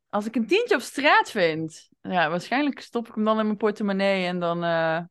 [0.10, 3.58] als ik een tientje op straat vind, ja, waarschijnlijk stop ik hem dan in mijn
[3.58, 5.02] portemonnee en dan, eh,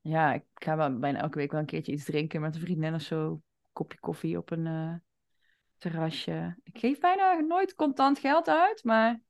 [0.00, 2.94] ja, ik ga wel bijna elke week wel een keertje iets drinken met een vriendin
[2.94, 3.30] of zo.
[3.30, 4.94] Een kopje koffie op een eh,
[5.78, 6.56] terrasje.
[6.62, 9.20] Ik geef bijna nooit contant geld uit, maar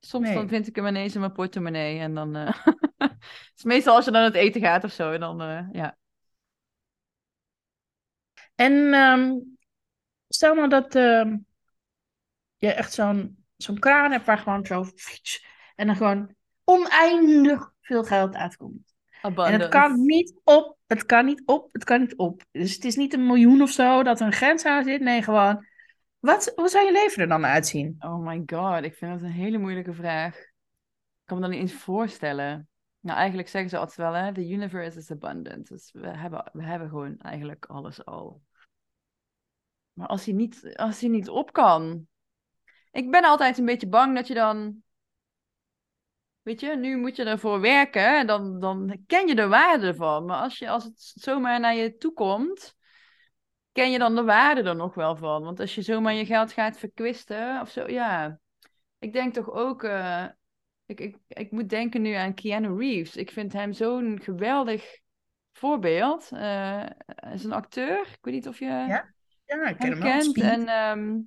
[0.00, 0.34] soms Nee.
[0.34, 2.64] dan vind ik hem ineens in mijn portemonnee en dan, eh,
[2.96, 5.96] het is meestal als je dan het eten gaat of zo, en dan, ja.
[8.54, 9.32] En ehm,
[10.28, 11.36] stel nou dat ehm,
[12.56, 14.84] je echt zo'n zo'n kraan hebt waar gewoon zo...
[15.74, 16.34] En dan gewoon
[16.64, 18.94] oneindig veel geld uitkomt.
[19.22, 19.68] En het Abundance.
[19.68, 22.44] kan niet op, het kan niet op, het kan niet op.
[22.50, 25.00] Dus het is niet een miljoen of zo dat er een grens aan zit.
[25.00, 25.66] Nee, gewoon...
[26.18, 27.96] Wat, hoe zou je leven er dan uitzien?
[27.98, 30.36] Oh my god, ik vind dat een hele moeilijke vraag.
[30.36, 30.52] Ik
[31.24, 32.68] kan me dat niet eens voorstellen.
[33.00, 35.68] Nou, eigenlijk zeggen ze altijd wel, hè, the universe is abundant.
[35.68, 38.42] Dus we hebben, we hebben gewoon eigenlijk alles al.
[39.96, 42.06] Maar als hij niet, als hij niet op kan.
[42.90, 44.82] Ik ben altijd een beetje bang dat je dan.
[46.42, 48.18] Weet je, nu moet je ervoor werken.
[48.18, 50.24] En dan, dan ken je de waarde ervan.
[50.24, 52.74] Maar als, je, als het zomaar naar je toe komt.
[53.72, 55.42] Ken je dan de waarde er nog wel van?
[55.42, 58.40] Want als je zomaar je geld gaat verkwisten of zo, ja.
[58.98, 59.82] Ik denk toch ook.
[59.82, 60.26] eh,
[60.86, 63.16] ik, ik, ik moet denken nu aan Keanu Reeves.
[63.16, 64.98] Ik vind hem zo'n geweldig
[65.52, 66.30] voorbeeld.
[66.32, 68.00] Eh, hij is een acteur.
[68.00, 69.14] Ik weet niet of je Ja,
[69.46, 70.34] Ja, ik ken hem hem.
[70.34, 71.18] En ehm,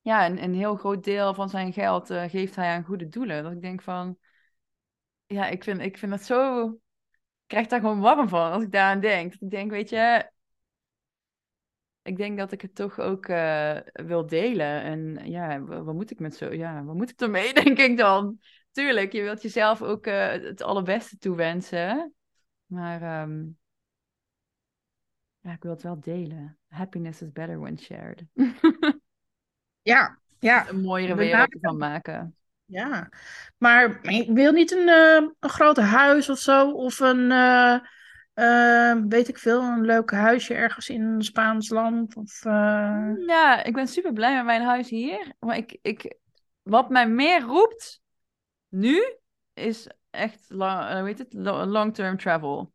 [0.00, 3.42] ja, een, een heel groot deel van zijn geld eh, geeft hij aan goede doelen.
[3.42, 4.18] Dat ik denk van,
[5.26, 6.68] ja, ik vind, ik vind dat zo.
[6.70, 6.78] Ik
[7.46, 9.34] krijg daar gewoon warm van als ik daaraan denk.
[9.34, 10.30] Ik denk, weet je,
[12.02, 14.82] ik denk dat ik het toch ook eh, wil delen.
[14.82, 16.52] En ja, wa- wat moet ik met zo?
[16.52, 18.38] Ja, wat moet ik ermee, denk ik dan?
[18.72, 22.14] Tuurlijk, je wilt jezelf ook eh, het allerbeste toewensen.
[22.66, 23.46] Maar ehm,
[25.40, 26.57] ja, ik wil het wel delen.
[26.70, 28.24] Happiness is better when shared.
[29.82, 32.36] Ja, ja, Een mooiere We wereld maken van maken.
[32.64, 33.08] ja.
[33.56, 36.70] Maar ik wil niet een, eh, een groot huis of zo.
[36.70, 37.78] Of een, eh,
[38.34, 42.16] eh, weet ik veel, een leuk huisje ergens in een Spaans land.
[42.16, 42.44] Of,
[43.26, 45.32] Ja, ik ben super blij met mijn huis hier.
[45.38, 46.16] Maar ik, ik,
[46.62, 48.00] wat mij meer roept
[48.68, 49.16] nu
[49.54, 51.32] is echt lang, heet het?
[51.32, 52.72] Lo- long-term travel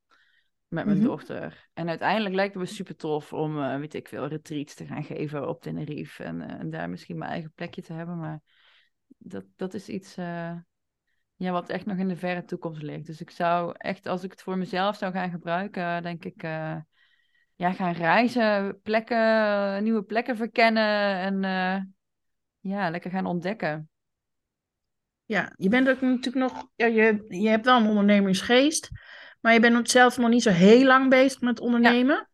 [0.73, 1.07] met mijn Mhm.
[1.07, 1.69] dochter.
[1.73, 5.03] En uiteindelijk lijkt het me super tof om, eh, weet ik veel, retreats te gaan
[5.03, 6.23] geven op Tenerife.
[6.23, 8.17] En, eh, en daar misschien mijn eigen plekje te hebben.
[8.19, 8.41] Maar
[9.17, 10.55] dat, dat is iets eh,
[11.35, 13.05] ja, wat echt nog in de verre toekomst ligt.
[13.05, 16.41] Dus ik zou echt, als ik het voor mezelf zou gaan gebruiken, denk ik...
[17.55, 21.41] ja, gaan reizen, plekken, nieuwe plekken verkennen en
[22.59, 23.89] ja, lekker gaan ontdekken.
[25.25, 28.89] ja, je bent ook natuurlijk nog, ja, je, je hebt wel een ondernemingsgeest.
[29.43, 32.27] Maar je bent zelf nog niet zo heel lang bezig met ondernemen.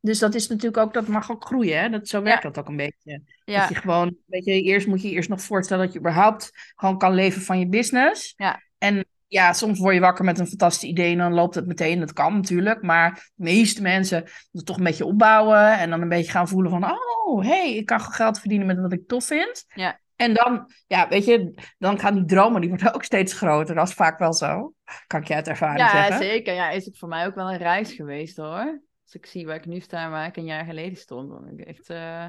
[0.00, 1.80] Dus dat is natuurlijk ook, dat mag ook groeien.
[1.80, 1.90] Hè?
[1.90, 3.22] Dat, zo werkt dat ook een beetje.
[3.44, 6.50] Ja, Dat je gewoon, weet je, eerst moet je eerst nog voorstellen dat je überhaupt
[6.74, 8.34] gewoon kan leven van je business.
[8.36, 8.62] Ja.
[8.78, 12.00] En ja, soms word je wakker met een fantastisch idee en dan loopt het meteen.
[12.00, 16.08] Dat kan natuurlijk, maar de meeste mensen het toch een beetje opbouwen en dan een
[16.08, 19.64] beetje gaan voelen van, oh, hey, ik kan geld verdienen met wat ik tof vind.
[19.74, 20.00] Ja.
[20.22, 23.74] En dan, ja, weet je, dan gaan die dromen, die worden ook steeds groter.
[23.74, 24.74] Dat is vaak wel zo.
[25.06, 26.26] Kan ik je uit ervaring ja zeggen.
[26.26, 26.54] zeker.
[26.54, 28.80] Ja, is het voor mij ook wel een reis geweest hoor.
[29.04, 31.48] Als ik zie waar ik nu sta en waar ik een jaar geleden stond, dan
[31.48, 32.26] ik echt, eh,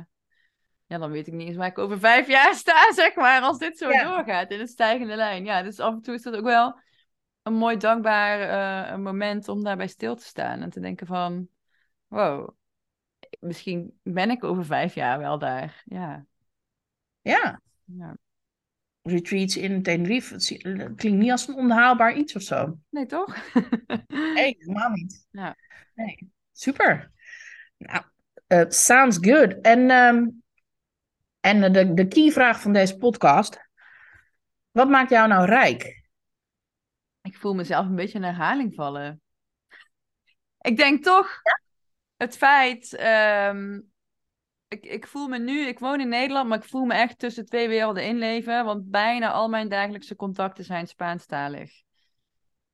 [0.86, 3.58] ja, dan weet ik niet eens waar ik over vijf jaar sta, zeg maar, als
[3.58, 4.04] dit zo Ja.
[4.04, 5.46] doorgaat in een stijgende lijn.
[5.46, 6.80] Ja, dus af en toe is dat ook wel
[7.44, 11.48] een mooi dankbaar eh, moment om daarbij stil te staan en te denken van,
[12.08, 12.50] wow,
[13.40, 15.82] misschien ben ik over vijf jaar wel daar.
[15.86, 16.26] Ja.
[17.22, 17.62] Ja,
[17.98, 18.18] ja.
[19.02, 22.78] retreats in Tenerife, het klinkt niet als een onhaalbaar iets of zo.
[22.90, 23.36] Nee, toch?
[24.08, 25.28] Nee, helemaal niet.
[25.32, 25.56] Ja.
[25.96, 26.32] Nee.
[26.52, 27.12] Super.
[27.78, 28.04] Nou,
[28.48, 29.62] eh, sounds good.
[29.62, 30.28] En, ehm,
[31.40, 33.70] en de, de keyvraag van deze podcast.
[34.72, 36.02] Wat maakt jou nou rijk?
[37.22, 39.22] Ik voel mezelf een beetje in herhaling vallen.
[40.60, 41.42] Ik denk toch
[42.18, 42.94] het feit.
[42.94, 43.80] ehm,
[44.74, 47.46] ik, ik voel me nu, ik woon in Nederland, maar ik voel me echt tussen
[47.46, 48.66] twee werelden inleven.
[48.66, 51.72] Want bijna al mijn dagelijkse contacten zijn Spaanstalig.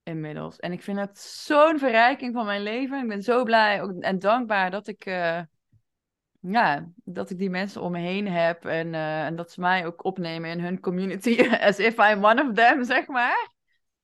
[0.04, 0.60] Inmiddels.
[0.60, 3.02] En ik vind het zo'n verrijking van mijn leven.
[3.02, 5.42] Ik ben zo blij ook- en dankbaar dat ik, eh,
[6.40, 8.66] ja, dat ik die mensen om me heen heb.
[8.66, 11.50] En, eh, en dat ze mij ook opnemen in hun community.
[11.68, 13.50] As if I'm one of them, zeg maar.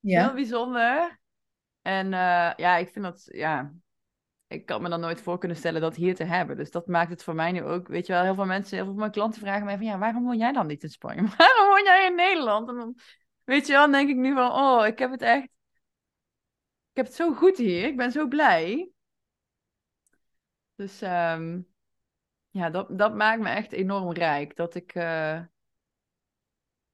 [0.02, 1.20] Heel Ja, bijzonder.
[1.82, 3.74] En eh, ja, ik vind dat, ja,
[4.56, 6.58] ik kan me dan nooit voor kunnen stellen dat hier te hebben.
[6.58, 8.86] Dus dat maakt het voor mij nu ook, weet je wel, heel veel mensen, heel
[8.86, 11.22] veel mijn klanten vragen mij van, ja, waarom woon jij dan niet in Spanje?
[11.38, 12.70] Waarom woon jij in Nederland?
[12.70, 12.98] En dan,
[13.44, 15.50] weet je wel, dan denk ik nu van, oh, ik heb het echt,
[16.96, 17.88] ik heb het zo goed hier.
[17.88, 18.90] Ik ben zo blij.
[20.76, 21.62] Dus ehm,
[22.50, 24.56] ja, dat, dat maakt me echt enorm rijk.
[24.56, 25.42] Dat ik eh,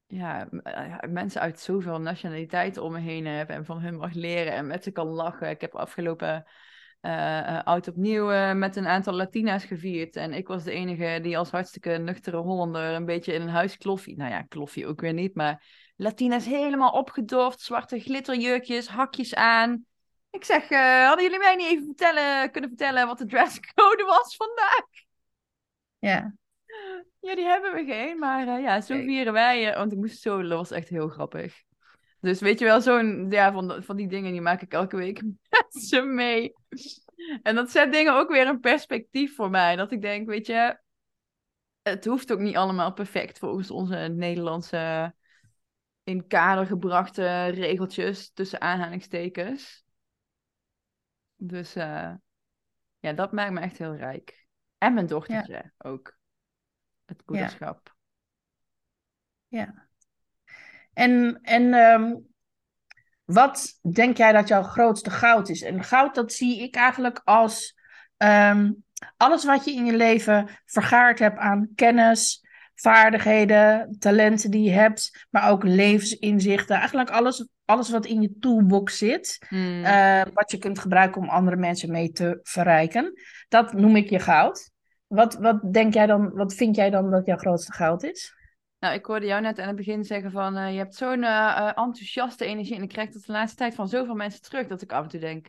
[0.06, 4.52] ja, eh, mensen uit zoveel nationaliteiten om me heen heb en van hun mag leren
[4.52, 5.50] en met ze kan lachen.
[5.50, 6.46] Ik heb afgelopen
[7.02, 10.16] eh, oud opnieuw eh, met een aantal Latina's gevierd.
[10.16, 13.76] En ik was de enige die als hartstikke nuchtere Hollander een beetje in een huis
[13.76, 14.16] kloffie.
[14.16, 15.64] Nou ja, kloffie ook weer niet, maar
[15.96, 19.84] Latina's helemaal opgedorfd, zwarte glitterjurkjes, hakjes aan.
[20.30, 20.68] Ik zeg,
[21.06, 24.84] hadden jullie mij niet even vertellen, kunnen vertellen wat de dresscode was vandaag?
[25.98, 26.34] ja,
[27.20, 29.74] Ja, die hebben we geen, maar ja, zo vieren wij.
[29.74, 31.62] want ik moest zo, dat was echt heel grappig.
[32.22, 35.22] Dus weet je wel, zo'n, ja, van, van die dingen die maak ik elke week
[35.50, 36.52] met ze mee.
[37.42, 39.76] En dat zet dingen ook weer in perspectief voor mij.
[39.76, 40.78] Dat ik denk, weet je,
[41.82, 45.14] het hoeft ook niet allemaal perfect volgens onze Nederlandse
[46.04, 49.84] in kader gebrachte regeltjes tussen aanhalingstekens.
[51.36, 52.14] Dus eh,
[52.98, 54.46] ja, dat maakt me echt heel rijk.
[54.78, 56.18] En mijn dochtertje ook.
[57.04, 57.96] Het moederschap.
[59.48, 59.90] ja.
[60.92, 62.14] En, en ehm,
[63.24, 65.62] wat denk jij dat jouw grootste goud is?
[65.62, 67.78] En goud, dat zie ik eigenlijk als
[68.16, 68.70] ehm,
[69.16, 75.26] alles wat je in je leven vergaard hebt aan kennis, vaardigheden, talenten die je hebt,
[75.30, 76.76] maar ook levensinzichten.
[76.76, 79.84] Eigenlijk alles, alles wat in je toolbox zit, Hmm.
[79.84, 83.12] eh, wat je kunt gebruiken om andere mensen mee te verrijken.
[83.48, 84.70] Dat noem ik je goud.
[85.06, 88.34] Wat, wat denk jij dan, wat vind jij dan dat jouw grootste goud is?
[88.82, 91.56] Nou, ik hoorde jou net aan het begin zeggen van eh, je hebt zo'n eh,
[91.56, 92.76] eh, enthousiaste energie.
[92.76, 95.08] En ik krijg dat de laatste tijd van zoveel mensen terug dat ik af en
[95.08, 95.48] toe denk.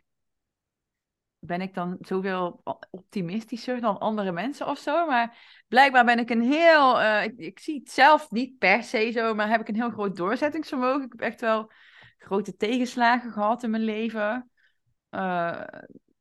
[1.39, 5.05] Ben ik dan zoveel optimistischer dan andere mensen of zo?
[5.05, 7.01] Maar blijkbaar ben ik een heel.
[7.21, 10.15] ik, ik zie het zelf niet per se zo, maar heb ik een heel groot
[10.15, 11.03] doorzettingsvermogen.
[11.03, 11.71] Ik heb echt wel
[12.17, 14.51] grote tegenslagen gehad in mijn leven.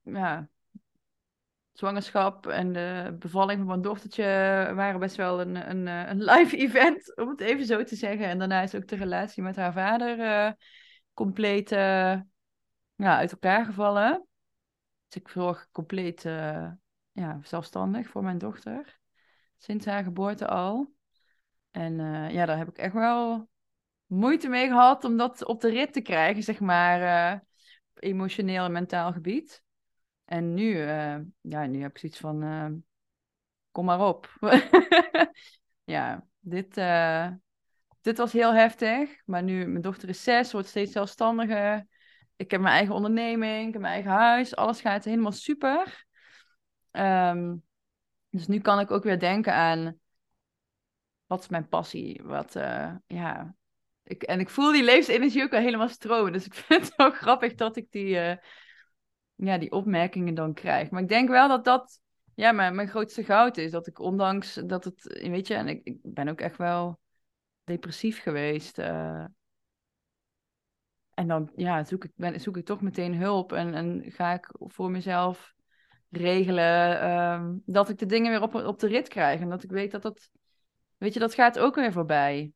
[0.03, 0.48] Ja,
[1.73, 4.25] zwangerschap en de bevalling van mijn dochtertje
[4.75, 8.27] waren best wel een, een, eh, een live event, om het even zo te zeggen.
[8.27, 10.53] En daarna is ook de relatie met haar vader eh,
[11.15, 12.21] compleet eh,
[12.95, 14.27] ja, uit elkaar gevallen.
[15.09, 16.23] Dus ik zorg compleet
[17.13, 18.99] ja, zelfstandig voor mijn dochter.
[19.59, 20.93] Sinds haar geboorte al.
[21.71, 21.97] En
[22.33, 23.49] ja, daar heb ik echt wel
[24.07, 27.45] moeite mee gehad om dat op de rit te krijgen, zeg maar.
[27.95, 29.63] emotioneel en mentaal gebied.
[30.25, 32.67] En nu, eh, ja, nu heb ik zoiets van, eh,
[33.71, 34.37] kom maar op.
[35.85, 37.31] ja, dit, eh,
[38.01, 39.23] dit was heel heftig.
[39.25, 41.87] Maar nu, mijn dochter is zes, wordt steeds zelfstandiger.
[42.37, 44.57] Ik heb mijn eigen onderneming, ik heb mijn eigen huis.
[44.57, 46.05] Alles gaat helemaal super.
[46.91, 47.55] Ehm,
[48.31, 50.01] dus nu kan ik ook weer denken aan,
[51.27, 52.21] wat is mijn passie?
[52.23, 52.53] Wat,
[53.07, 53.55] ja...
[54.05, 56.33] Ik, en ik voel die levensenergie ook wel helemaal stromen.
[56.33, 58.39] Dus ik vind het wel grappig dat ik die...
[59.46, 60.90] ja, die opmerkingen dan krijg.
[60.90, 62.00] Maar ik denk wel dat dat
[62.35, 63.70] ja, mijn, mijn grootste goud is.
[63.70, 66.98] Dat ik ondanks dat het, weet je, en ik, ik ben ook echt wel
[67.64, 68.78] depressief geweest.
[68.78, 69.24] eh.
[71.14, 74.48] en dan ja, zoek, ik, ben, zoek ik toch meteen hulp en, en ga ik
[74.59, 75.55] voor mezelf
[76.11, 79.40] regelen ehm, dat ik de dingen weer op, op de rit krijg.
[79.40, 80.31] En dat ik weet dat dat,
[80.96, 82.52] weet je, dat gaat ook weer voorbij.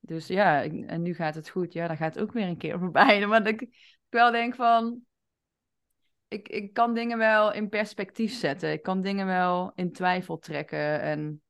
[0.00, 1.72] Dus ja, en nu gaat het goed.
[1.72, 3.26] Ja, dan gaat het ook weer een keer voorbij.
[3.26, 5.04] Maar dat ik, ik wel denk van,
[6.30, 8.72] ik, ik kan dingen wel in perspectief zetten.
[8.72, 11.00] Ik kan dingen wel in twijfel trekken.
[11.00, 11.42] En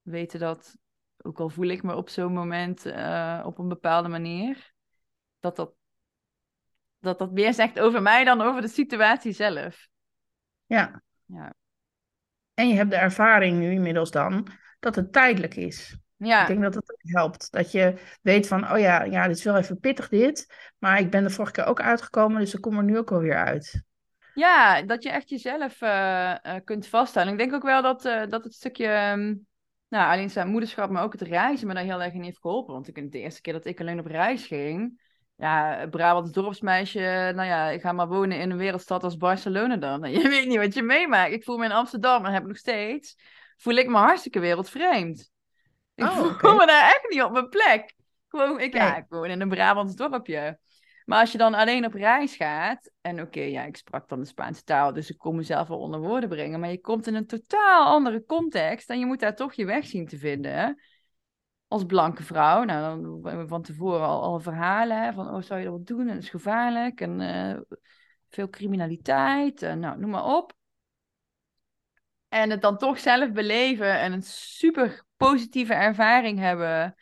[0.00, 0.76] weten dat,
[1.22, 4.72] ook al voel ik me op zo'n moment eh, op een bepaalde manier,
[5.40, 5.74] dat dat,
[6.98, 9.88] dat dat meer zegt over mij dan over de situatie zelf.
[10.66, 11.02] Ja.
[11.24, 11.54] Ja.
[12.54, 14.46] En je hebt de ervaring nu inmiddels dan
[14.80, 15.96] dat het tijdelijk is.
[16.16, 17.52] Ja, Ik denk dat dat ook helpt.
[17.52, 20.54] Dat je weet van, oh ja, ja, dit is wel even pittig dit.
[20.78, 23.36] Maar ik ben er vorige keer ook uitgekomen, dus ik kom er nu ook alweer
[23.36, 23.84] uit.
[24.34, 27.32] Ja dat je echt jezelf eh, eh, kunt vaststellen.
[27.32, 29.34] Ik denk ook wel dat, eh, dat het stukje, ehm,
[29.88, 32.74] nou, alleenstaand moederschap, maar ook het reizen me daar heel erg in heeft geholpen.
[32.74, 35.00] Want ik, de eerste keer dat ik alleen op reis ging,
[35.36, 40.10] ja, Brabants dorpsmeisje, nou ja, ik ga maar wonen in een wereldstad als Barcelona dan.
[40.12, 41.32] Je weet niet wat je meemaakt.
[41.32, 43.16] Ik voel me in Amsterdam, en heb ik nog steeds,
[43.56, 45.30] voel ik me hartstikke wereldvreemd.
[45.94, 46.54] Ik Oh, voel oké.
[46.54, 47.94] me daar echt niet op mijn plek.
[48.28, 50.58] Gewoon, ik, ja, ik woon in een Brabants dorpje.
[51.04, 54.26] Maar als je dan alleen op reis gaat, en oké, ja, ik sprak dan de
[54.26, 57.26] Spaanse taal, dus ik kon mezelf wel onder woorden brengen, maar je komt in een
[57.26, 60.82] totaal andere context en je moet daar toch je weg zien te vinden.
[61.68, 65.42] Als blanke vrouw, nou, dan hebben we van tevoren al, al verhalen hè, van, oh,
[65.42, 66.08] zou je dat wel doen?
[66.08, 67.60] En dat is gevaarlijk en eh,
[68.28, 70.52] veel criminaliteit, en nou, noem maar op.
[72.28, 76.94] En het dan toch zelf beleven en een super positieve ervaring hebben,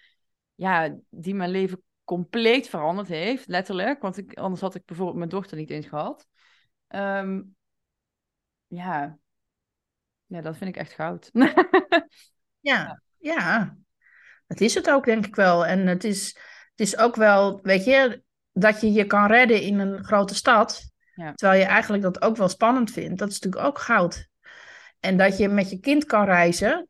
[0.54, 4.02] ja, die mijn leven compleet veranderd heeft, letterlijk.
[4.02, 6.26] Want ik, anders had ik bijvoorbeeld mijn dochter niet eens gehad.
[6.88, 7.42] Ehm,
[8.66, 9.18] ja.
[10.26, 11.30] ja, dat vind ik echt goud.
[12.62, 13.76] Ja, ja.
[14.46, 15.66] Dat is het ook, denk ik wel.
[15.66, 16.26] En het is,
[16.70, 20.90] het is ook wel, weet je, dat je je kan redden in een grote stad.
[21.14, 21.32] Ja.
[21.34, 23.18] Terwijl je eigenlijk dat ook wel spannend vindt.
[23.18, 24.28] Dat is natuurlijk ook goud.
[24.98, 26.88] En dat je met je kind kan reizen,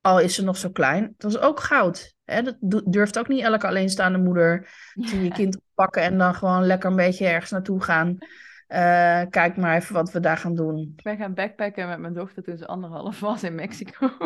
[0.00, 2.14] al is ze nog zo klein, dat is ook goud.
[2.24, 2.42] Hè?
[2.42, 6.90] Dat durft ook niet elke alleenstaande moeder te je kind oppakken en dan gewoon lekker
[6.90, 8.18] een beetje ergens naartoe gaan.
[8.66, 10.94] Eh, kijk maar even wat we daar gaan doen.
[10.96, 14.10] Ik ben gaan backpacken met mijn dochter toen ze anderhalf was in Mexico.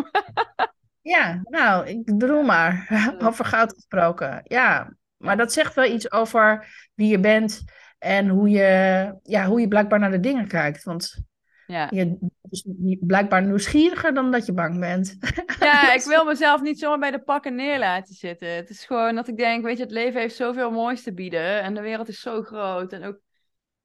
[1.07, 4.41] Ja, nou, ik bedoel maar, over goud gesproken.
[4.45, 7.65] Ja, maar dat zegt wel iets over wie je bent
[7.99, 10.83] en hoe je, ja, hoe je blijkbaar naar de dingen kijkt.
[10.85, 11.23] Want
[11.67, 11.87] ja.
[11.91, 12.19] je
[12.51, 15.17] is niet- blijkbaar nieuwsgieriger dan dat je bang bent.
[15.61, 18.49] ja, ik wil mezelf niet zomaar bij de pakken neer laten zitten.
[18.49, 21.63] Het is gewoon dat ik denk, weet je, het leven heeft zoveel moois te bieden.
[21.63, 22.93] En de wereld is zo groot.
[22.93, 23.21] En ook,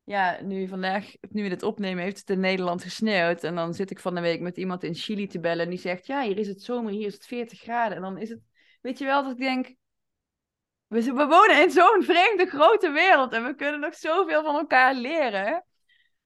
[0.04, 3.44] ja, nu vandaag, nu we dit opnemen, heeft het in Nederland gesneeuwd.
[3.44, 5.64] En dan zit ik van de week met iemand in Chili te bellen.
[5.64, 7.96] En die zegt, ja, hier is het zomer, hier is het 40 graden.
[7.96, 8.40] En dan is het,
[8.82, 9.76] weet je wel, dat ik denk...
[10.88, 13.34] We wonen in zo'n vreemde grote wereld.
[13.34, 15.66] En we kunnen nog zoveel van elkaar leren.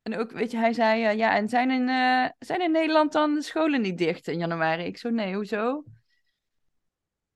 [0.06, 3.12] En ook, weet je, hij zei, eh, ja, en zijn in, eh, zijn in Nederland
[3.12, 4.84] dan de scholen niet dicht in januari?
[4.84, 5.84] Ik zo, nee, hoezo?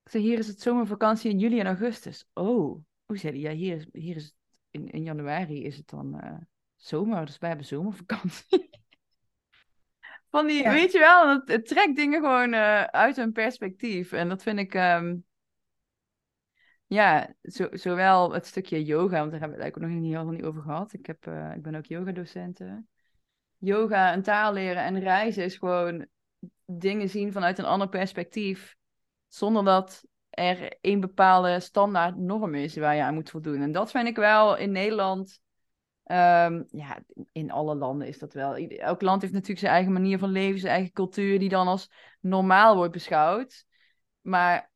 [0.04, 2.26] Ik zei, hier is het zomervakantie in juli en augustus.
[2.34, 3.42] Oh, hoe zei hij?
[3.42, 4.34] Ja, hier is, hier is het,
[4.70, 6.38] in, in januari is het dan eh,
[6.76, 8.70] zomer, dus wij hebben zomervakantie.
[10.32, 10.72] Van die, Ja.
[10.72, 12.56] weet je wel, het, het trekt dingen gewoon
[12.92, 14.12] uit hun perspectief.
[14.12, 15.16] En dat vind ik, ehm,
[16.90, 20.26] ja, zo, zowel het stukje yoga, want daar hebben we het eigenlijk nog niet heel
[20.26, 20.94] niet over gehad.
[20.94, 22.90] Ik, heb, eh, ik ben ook yogadocenten.
[23.58, 26.08] Yoga en taal leren en reizen is gewoon
[26.66, 28.76] dingen zien vanuit een ander perspectief.
[29.28, 33.62] Zonder dat er een bepaalde standaard norm is waar je aan moet voldoen.
[33.62, 35.42] En dat vind ik wel in Nederland.
[36.04, 37.00] ehm, ja,
[37.32, 38.56] in alle landen is dat wel.
[38.56, 41.92] Elk land heeft natuurlijk zijn eigen manier van leven, zijn eigen cultuur, die dan als
[42.20, 43.66] normaal wordt beschouwd.
[44.22, 44.69] Maar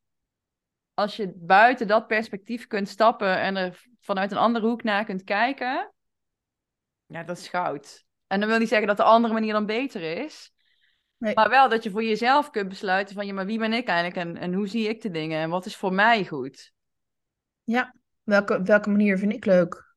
[0.94, 5.24] als je buiten dat perspectief kunt stappen en er vanuit een andere hoek naar kunt
[5.24, 5.92] kijken,
[7.06, 8.04] ja, dat is goud.
[8.26, 10.52] En dat wil niet zeggen dat de andere manier dan beter is.
[11.16, 11.34] Nee.
[11.34, 14.28] Maar wel dat je voor jezelf kunt besluiten van, ja, maar wie ben ik eigenlijk
[14.28, 16.72] en, en hoe zie ik de dingen en wat is voor mij goed?
[18.22, 19.94] Welke, welke manier vind ik leuk?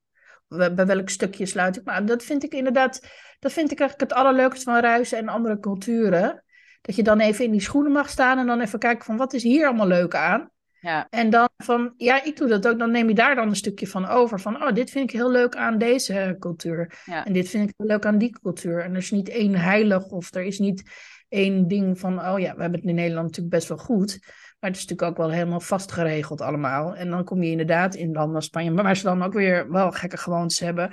[0.48, 1.84] Bij bij welk stukje sluit ik?
[1.84, 3.08] Maar dat vind ik inderdaad,
[3.40, 6.44] dat vind ik eigenlijk het allerleukste van reizen en andere culturen.
[6.82, 9.34] Dat je dan even in die schoenen mag staan en dan even kijken van wat
[9.34, 10.52] is hier allemaal leuk aan?
[10.88, 12.80] Ja, En dan van, ja, ik doe dat ook.
[12.80, 14.40] Dan neem je daar dan een stukje van over.
[14.40, 17.02] Van, oh, dit vind ik heel leuk aan deze cultuur.
[17.06, 17.26] Ja.
[17.26, 18.84] En dit vind ik heel leuk aan die cultuur.
[18.84, 20.92] En er is niet één heilig of er is niet
[21.30, 24.18] één ding van, oh ja, we hebben het in Nederland natuurlijk best wel goed.
[24.60, 26.96] Maar het is natuurlijk ook wel helemaal vastgeregeld allemaal.
[26.96, 29.72] En dan kom je inderdaad in landen als Spanje, maar waar ze dan ook weer
[29.72, 30.90] wel gekke gewoontes hebben.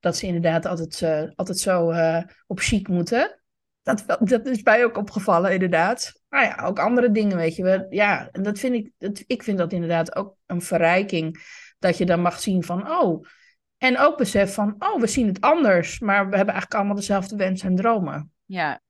[0.00, 3.40] Dat ze inderdaad altijd, eh, altijd zo eh, op chic moeten.
[3.82, 6.17] Dat, dat is mij ook opgevallen, inderdaad.
[6.28, 7.86] Maar ja, ook andere dingen, weet je wel.
[7.90, 11.38] Ja, en dat vind ik, dat, ik vind dat inderdaad ook een verrijking.
[11.78, 13.24] Dat je dan mag zien van, oh.
[13.78, 16.00] En ook besef van, oh, we zien het anders.
[16.00, 18.32] Maar we hebben eigenlijk allemaal dezelfde wensen en dromen.
[18.44, 18.80] ja.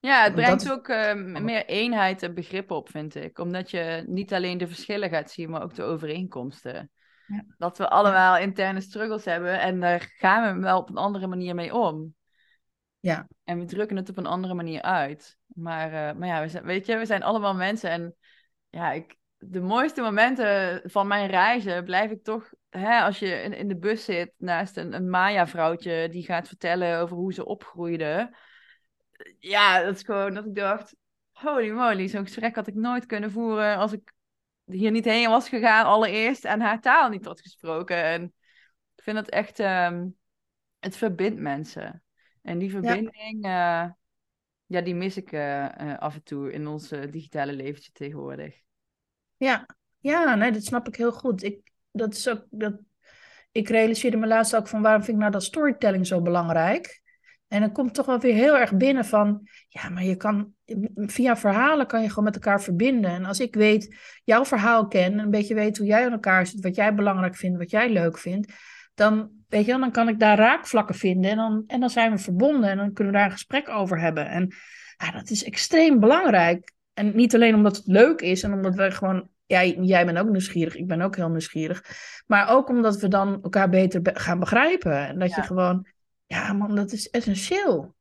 [0.00, 3.38] Ja, het brengt ook eh, meer eenheid en begrip op, vind ik.
[3.38, 6.90] Omdat je niet alleen de verschillen gaat zien, maar ook de overeenkomsten.
[7.26, 7.44] Ja.
[7.58, 11.54] Dat we allemaal interne struggles hebben en daar gaan we wel op een andere manier
[11.54, 12.14] mee om.
[13.00, 13.28] Ja.
[13.44, 15.38] En we drukken het op een andere manier uit.
[15.56, 17.90] Maar, eh, maar ja, we zijn, weet je, we zijn allemaal mensen.
[17.90, 18.14] En
[18.70, 22.52] ja, ik, de mooiste momenten van mijn reizen blijf ik toch...
[22.70, 26.98] Hè, als je in, in de bus zit naast een, een Maya-vrouwtje die gaat vertellen
[26.98, 28.36] over hoe ze opgroeide.
[29.38, 30.96] Ja, dat is gewoon dat ik dacht...
[31.32, 34.12] Holy moly, zo'n gesprek had ik nooit kunnen voeren als ik
[34.64, 38.02] hier niet heen was gegaan allereerst en haar taal niet had gesproken.
[38.04, 38.22] En
[38.94, 39.58] ik vind dat echt...
[39.58, 40.06] ehm,
[40.78, 42.02] het verbindt mensen.
[42.42, 43.96] En die verbinding, ja,
[44.66, 48.54] ja die mis ik eh, eh, af en toe in ons eh, digitale leventje tegenwoordig.
[49.36, 49.66] Ja,
[49.98, 51.42] ja nee, dat snap ik heel goed.
[51.42, 52.78] Ik, dat is ook, dat,
[53.52, 57.04] ik realiseerde me laatst ook van waarom vind ik nou dat storytelling zo belangrijk?
[57.48, 60.54] En dan komt toch wel weer heel erg binnen van, ja, maar je kan,
[60.94, 63.10] via verhalen kan je gewoon met elkaar verbinden.
[63.10, 66.60] En als ik weet, jouw verhaal ken, een beetje weet hoe jij aan elkaar zit,
[66.60, 68.52] wat jij belangrijk vindt, wat jij leuk vindt,
[68.94, 72.18] dan, weet je, dan kan ik daar raakvlakken vinden en dan, en dan zijn we
[72.18, 74.28] verbonden en dan kunnen we daar een gesprek over hebben.
[74.28, 74.54] En
[74.96, 76.72] ja, dat is extreem belangrijk.
[76.94, 80.28] En niet alleen omdat het leuk is en omdat we gewoon jij, jij bent ook
[80.28, 81.84] nieuwsgierig, ik ben ook heel nieuwsgierig.
[82.26, 85.06] Maar ook omdat we dan elkaar beter gaan begrijpen.
[85.06, 85.86] En dat je gewoon,
[86.26, 87.94] ja man, dat is essentieel.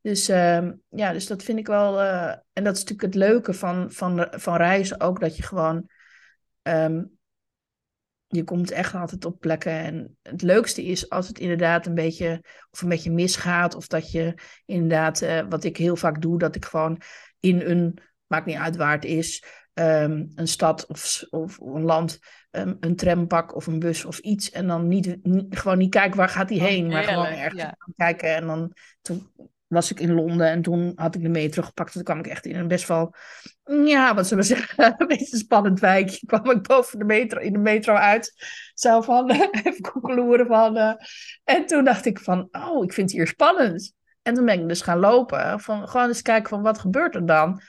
[0.00, 2.00] Dus uh, ja, dus dat vind ik wel.
[2.00, 5.88] Uh, en dat is natuurlijk het leuke van, van, van reizen ook, dat je gewoon.
[6.62, 7.18] Um,
[8.32, 9.72] je komt echt altijd op plekken.
[9.72, 12.44] En het leukste is als het inderdaad een beetje.
[12.70, 13.74] of een beetje misgaat.
[13.74, 14.34] Of dat je
[14.66, 15.22] inderdaad.
[15.22, 17.00] Uh, wat ik heel vaak doe, dat ik gewoon
[17.40, 17.98] in een.
[18.26, 22.18] maakt niet uit waar het is um, een stad of, of een land
[22.50, 24.50] um, een tram pak of een bus of iets.
[24.50, 27.62] En dan niet, niet gewoon niet kijken waar gaat hij oh, heen, maar gewoon ergens
[27.62, 27.76] ja.
[27.96, 28.34] kijken.
[28.34, 28.72] En dan
[29.02, 29.30] toen
[29.72, 31.92] was ik in Londen en toen had ik de metro gepakt.
[31.92, 33.14] Toen kwam ik echt in een best wel,
[33.84, 36.26] ja, wat zullen we zeggen, een beetje spannend wijkje.
[36.26, 38.34] kwam ik boven de metro, in de metro uit.
[38.74, 39.30] Zo van,
[39.62, 40.76] even koekeloeren van.
[40.76, 40.92] Uh,
[41.44, 43.92] en toen dacht ik van, oh, ik vind het hier spannend.
[44.22, 45.60] En toen ben ik dus gaan lopen.
[45.60, 47.60] Van, gewoon eens kijken van, wat gebeurt er dan?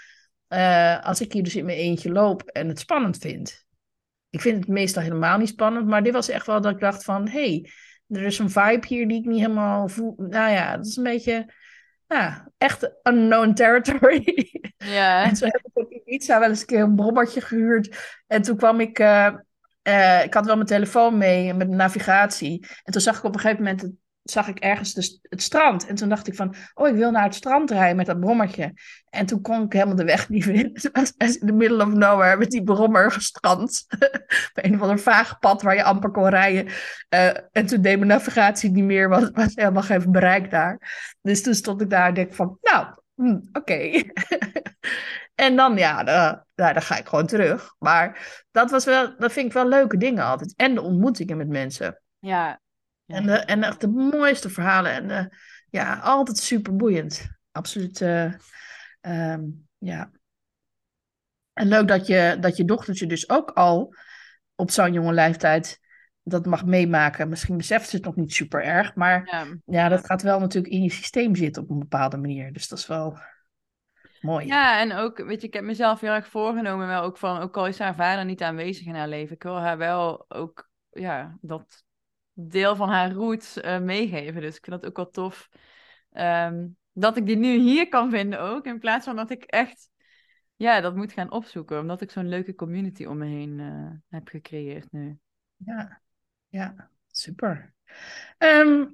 [0.50, 3.66] Uh, als ik hier dus in mijn eentje loop en het spannend vind.
[4.30, 7.04] Ik vind het meestal helemaal niet spannend, maar dit was echt wel dat ik dacht
[7.04, 7.70] van, hé, hey,
[8.08, 10.14] er is een vibe hier die ik niet helemaal voel.
[10.18, 11.54] Nou ja, dat is een beetje,
[12.14, 14.50] ja, echt unknown territory.
[14.78, 15.24] Ja.
[15.30, 18.22] en zo heb ik ook in Ibiza wel eens een keer een brommertje gehuurd.
[18.28, 19.34] En toen kwam ik, uh,
[19.84, 22.68] uh, ik had wel mijn telefoon mee met navigatie.
[22.84, 23.92] En toen zag ik op een gegeven moment het
[24.24, 25.86] zag ik ergens de, het strand.
[25.86, 28.74] En toen dacht ik van, oh, ik wil naar het strand rijden met dat brommertje.
[29.10, 30.72] En toen kon ik helemaal de weg niet vinden.
[30.92, 33.86] Het was in the middle of nowhere met die brommer gestrand.
[34.54, 36.66] Op een of ander vaag pad waar je amper kon rijden.
[37.10, 40.80] Uh, en toen deed mijn navigatie niet meer, was, was helemaal geen bereik daar.
[41.22, 44.04] Dus toen stond ik daar en denk van, nou, hm, oké.
[45.36, 47.76] en dan, ja, dan, dan ga ik gewoon terug.
[47.80, 50.54] Maar dat, was wel, dat vind ik wel leuke dingen altijd.
[50.56, 52.02] En de ontmoetingen met mensen.
[52.20, 52.62] Ja,
[53.14, 54.92] en, de, en echt de mooiste verhalen.
[54.92, 55.38] En de,
[55.70, 57.28] ja, altijd super boeiend.
[57.52, 58.02] Absoluut.
[58.02, 58.34] Uh,
[59.02, 60.12] um, ja.
[61.54, 63.96] En leuk dat je, dat je dochtertje dus ook al
[64.56, 65.82] op zo'n jonge leeftijd
[66.24, 67.30] dat mag meemaken.
[67.30, 69.46] Misschien beseft ze het nog niet super erg, maar ja.
[69.66, 72.54] ja, dat gaat wel natuurlijk in je systeem zitten op een bepaalde manier.
[72.54, 73.18] Dus dat is wel
[74.22, 74.46] mooi.
[74.46, 77.58] Ja, en ook, weet je, ik heb mezelf heel erg voorgenomen, wel ook van, ook
[77.58, 81.38] al is haar vader niet aanwezig in haar leven, ik wil haar wel ook, ja,
[81.42, 81.83] dat
[82.34, 84.42] deel van haar roots uh, meegeven.
[84.42, 85.50] Dus ik vind dat ook wel tof.
[86.12, 88.66] Um, dat ik die nu hier kan vinden ook.
[88.66, 89.90] In plaats van dat ik echt
[90.56, 91.80] ja, dat moet gaan opzoeken.
[91.80, 95.18] Omdat ik zo'n leuke community om me heen uh, heb gecreëerd nu.
[95.58, 96.02] Ja,
[96.48, 97.74] ja super.
[98.38, 98.92] Um,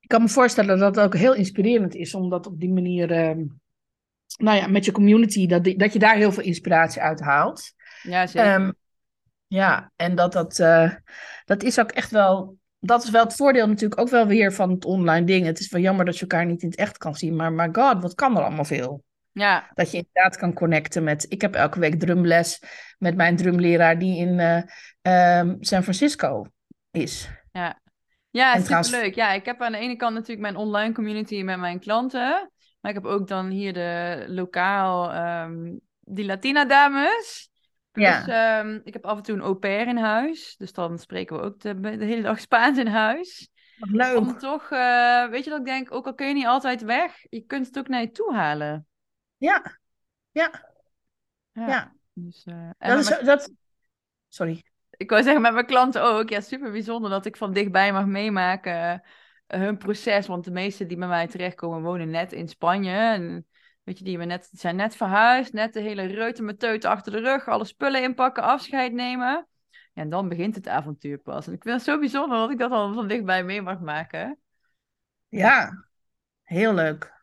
[0.00, 3.28] ik kan me voorstellen dat het ook heel inspirerend is om dat op die manier,
[3.28, 3.60] um,
[4.36, 7.72] nou ja, met je community, dat, dat je daar heel veel inspiratie uit haalt.
[8.02, 8.74] Ja, zeker.
[9.50, 10.92] Ja, en dat dat, uh,
[11.44, 12.56] dat is ook echt wel.
[12.78, 15.46] Dat is wel het voordeel natuurlijk ook wel weer van het online ding.
[15.46, 17.36] Het is wel jammer dat je elkaar niet in het echt kan zien.
[17.36, 19.02] Maar my god, wat kan er allemaal veel.
[19.32, 19.70] Ja.
[19.74, 21.26] Dat je inderdaad kan connecten met...
[21.28, 22.62] Ik heb elke week drumles
[22.98, 26.46] met mijn drumleraar die in uh, um, San Francisco
[26.90, 27.30] is.
[27.52, 27.80] Ja,
[28.30, 28.90] ja super trouwens...
[28.90, 29.14] leuk.
[29.14, 32.50] Ja, ik heb aan de ene kant natuurlijk mijn online community met mijn klanten.
[32.80, 35.14] Maar ik heb ook dan hier de lokaal...
[35.44, 37.49] Um, die Latina dames...
[37.92, 38.24] Ja.
[38.24, 40.56] Dus um, ik heb af en toe een au pair in huis.
[40.56, 43.50] Dus dan spreken we ook de, de hele dag Spaans in huis.
[43.78, 44.16] Wat leuk.
[44.16, 47.26] Om toch, uh, weet je dat ik denk, ook al kun je niet altijd weg,
[47.28, 48.86] je kunt het ook naar je toe halen.
[49.36, 49.78] Ja,
[50.30, 50.68] ja.
[51.52, 51.66] Ja.
[51.66, 51.92] ja.
[52.12, 53.24] Dus, uh, dat is, mijn...
[53.24, 53.50] dat...
[54.28, 54.64] Sorry.
[54.90, 56.28] Ik wou zeggen, met mijn klanten ook.
[56.28, 59.02] Ja, super bijzonder dat ik van dichtbij mag meemaken
[59.48, 60.26] uh, hun proces.
[60.26, 62.90] Want de meesten die bij mij terechtkomen wonen net in Spanje.
[62.90, 63.46] En
[63.82, 67.48] Weet je, die, we net, zijn net verhuisd, net de hele reutemeteut achter de rug,
[67.48, 69.46] alle spullen inpakken, afscheid nemen.
[69.94, 71.46] en dan begint het avontuur pas.
[71.46, 74.38] En ik vind het zo bijzonder dat ik dat al van dichtbij mee mag maken.
[75.28, 75.86] Ja,
[76.42, 77.18] heel leuk.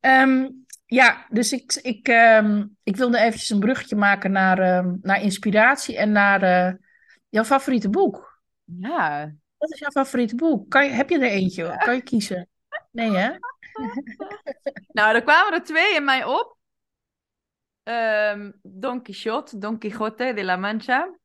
[0.00, 5.22] Um, ja, dus ik, ik, um, ik wilde eventjes een bruggetje maken naar, um, naar
[5.22, 6.74] inspiratie en naar uh,
[7.28, 8.40] jouw favoriete boek.
[8.64, 9.32] Ja.
[9.56, 10.70] Wat is jouw favoriete boek?
[10.70, 11.76] Kan je, heb je er eentje?
[11.78, 12.48] Kan je kiezen?
[12.90, 13.28] Nee, hè?
[14.98, 16.58] nou, er kwamen er twee in mij op.
[17.82, 21.18] Um, Don Quixote, Don Quixote de la Mancha.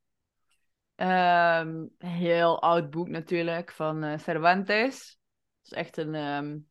[0.95, 5.19] Um, heel oud boek natuurlijk, van uh, Cervantes.
[5.61, 6.69] Dat is echt een, um,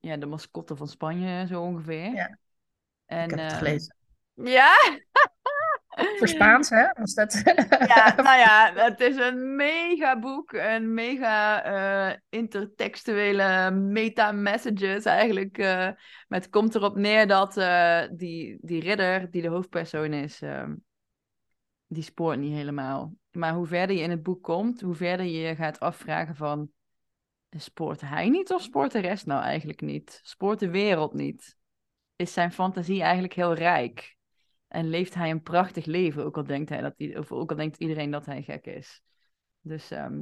[0.00, 2.14] ja, de mascotte van Spanje, zo ongeveer.
[2.14, 2.38] Ja,
[3.06, 3.96] en, ik heb het gelezen.
[4.34, 4.72] Ja?
[5.94, 6.86] Voor Spaans, hè?
[6.92, 7.42] Was dat...
[7.94, 10.52] Ja, nou ja, het is een mega boek.
[10.52, 15.58] Een mega eh, intertextuele meta-messages eigenlijk.
[15.58, 15.66] eh,
[16.28, 20.74] maar het komt erop neer dat eh, die, die ridder, die de hoofdpersoon is, ehm,
[21.86, 23.14] die spoort niet helemaal.
[23.30, 26.68] Maar hoe verder je in het boek komt, hoe verder je je gaat afvragen van...
[27.56, 30.20] Spoort hij niet of spoort de rest nou eigenlijk niet?
[30.22, 31.56] Spoort de wereld niet?
[32.16, 34.16] Is zijn fantasie eigenlijk heel rijk?
[34.74, 37.76] En leeft hij een prachtig leven, ook al denkt, hij dat, of ook al denkt
[37.76, 39.02] iedereen dat hij gek is.
[39.60, 40.20] Dus ehm,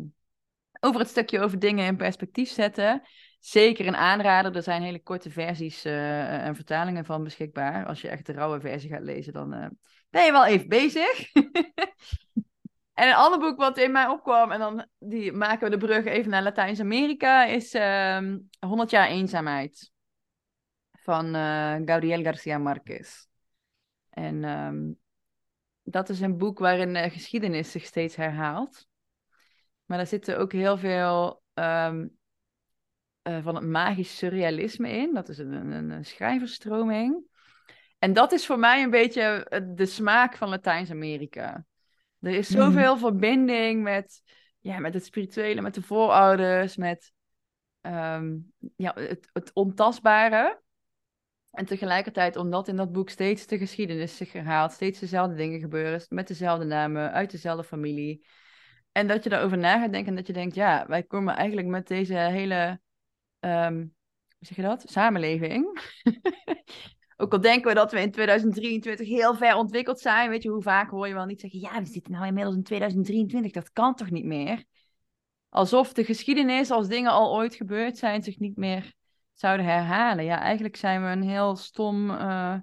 [0.80, 3.02] over het stukje over dingen in perspectief zetten.
[3.38, 4.56] Zeker een aanrader.
[4.56, 7.86] Er zijn hele korte versies eh, en vertalingen van beschikbaar.
[7.86, 9.66] Als je echt de rauwe versie gaat lezen, dan eh,
[10.10, 11.32] ben je wel even bezig.
[13.00, 16.04] en een ander boek wat in mij opkwam, en dan die maken we de brug
[16.04, 19.90] even naar Latijns-Amerika, is ehm 100 jaar eenzaamheid.
[20.92, 23.30] Van eh Gabriel Garcia Marquez.
[24.12, 24.92] En ehm,
[25.82, 28.86] dat is een boek waarin de geschiedenis zich steeds herhaalt.
[29.84, 32.06] Maar daar zitten ook heel veel ehm,
[33.22, 35.14] eh, van het magisch surrealisme in.
[35.14, 37.30] Dat is een, een, een schrijversstroming.
[37.98, 41.64] En dat is voor mij een beetje eh, de smaak van Latijns-Amerika.
[42.20, 44.22] Er is zoveel verbinding met,
[44.60, 47.12] ja, met het spirituele, met de voorouders, met
[47.80, 48.36] ehm,
[48.76, 50.60] ja, het, het ontastbare.
[51.52, 56.02] En tegelijkertijd, omdat in dat boek steeds de geschiedenis zich herhaalt, steeds dezelfde dingen gebeuren,
[56.08, 58.26] met dezelfde namen, uit dezelfde familie.
[58.92, 61.68] En dat je daarover na gaat denken en dat je denkt, ja, wij komen eigenlijk
[61.68, 62.80] met deze hele,
[63.40, 65.80] ehm, hoe zeg je dat, samenleving.
[67.16, 70.62] Ook al denken we dat we in 2023 heel ver ontwikkeld zijn, weet je, hoe
[70.62, 73.94] vaak hoor je wel niet zeggen, ja, we zitten nou inmiddels in 2023, dat kan
[73.94, 74.64] toch niet meer?
[75.48, 78.92] Alsof de geschiedenis, als dingen al ooit gebeurd zijn, zich niet meer
[79.34, 80.24] zouden herhalen.
[80.24, 82.56] Ja, eigenlijk zijn we een heel stom, eh,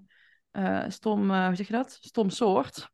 [0.52, 1.98] eh, stom, eh, hoe zeg je dat?
[2.02, 2.90] Stom soort.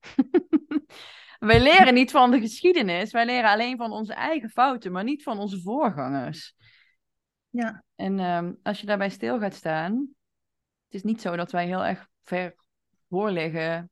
[1.40, 5.24] wij leren niet van de geschiedenis, wij leren alleen van onze eigen fouten, maar niet
[5.24, 6.56] van onze voorgangers.
[7.50, 7.84] Ja.
[7.96, 9.94] En ehm, als je daarbij stil gaat staan,
[10.86, 12.56] het is niet zo dat wij heel erg ver
[13.10, 13.90] voor liggen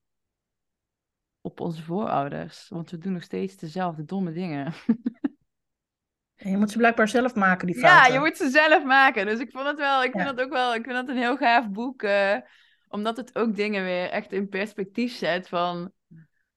[1.42, 4.74] op onze voorouders, want we doen nog steeds dezelfde domme dingen.
[6.44, 8.14] En je moet ze blijkbaar zelf maken, die Ja, fouten.
[8.14, 9.26] je moet ze zelf maken.
[9.26, 10.30] Dus ik vond het wel, ik vind Ja.
[10.32, 12.04] het ook wel, ik vind het een heel gaaf boek.
[12.04, 12.38] eh,
[12.88, 15.92] omdat het ook dingen weer echt in perspectief zet van,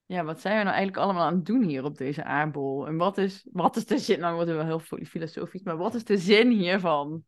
[0.07, 2.87] ja, wat zijn we nou eigenlijk allemaal aan het doen hier op deze aardbol?
[2.87, 5.95] En wat is, wat is de zin, nou wordt het wel heel filosofisch, maar wat
[5.95, 7.25] is de zin hiervan?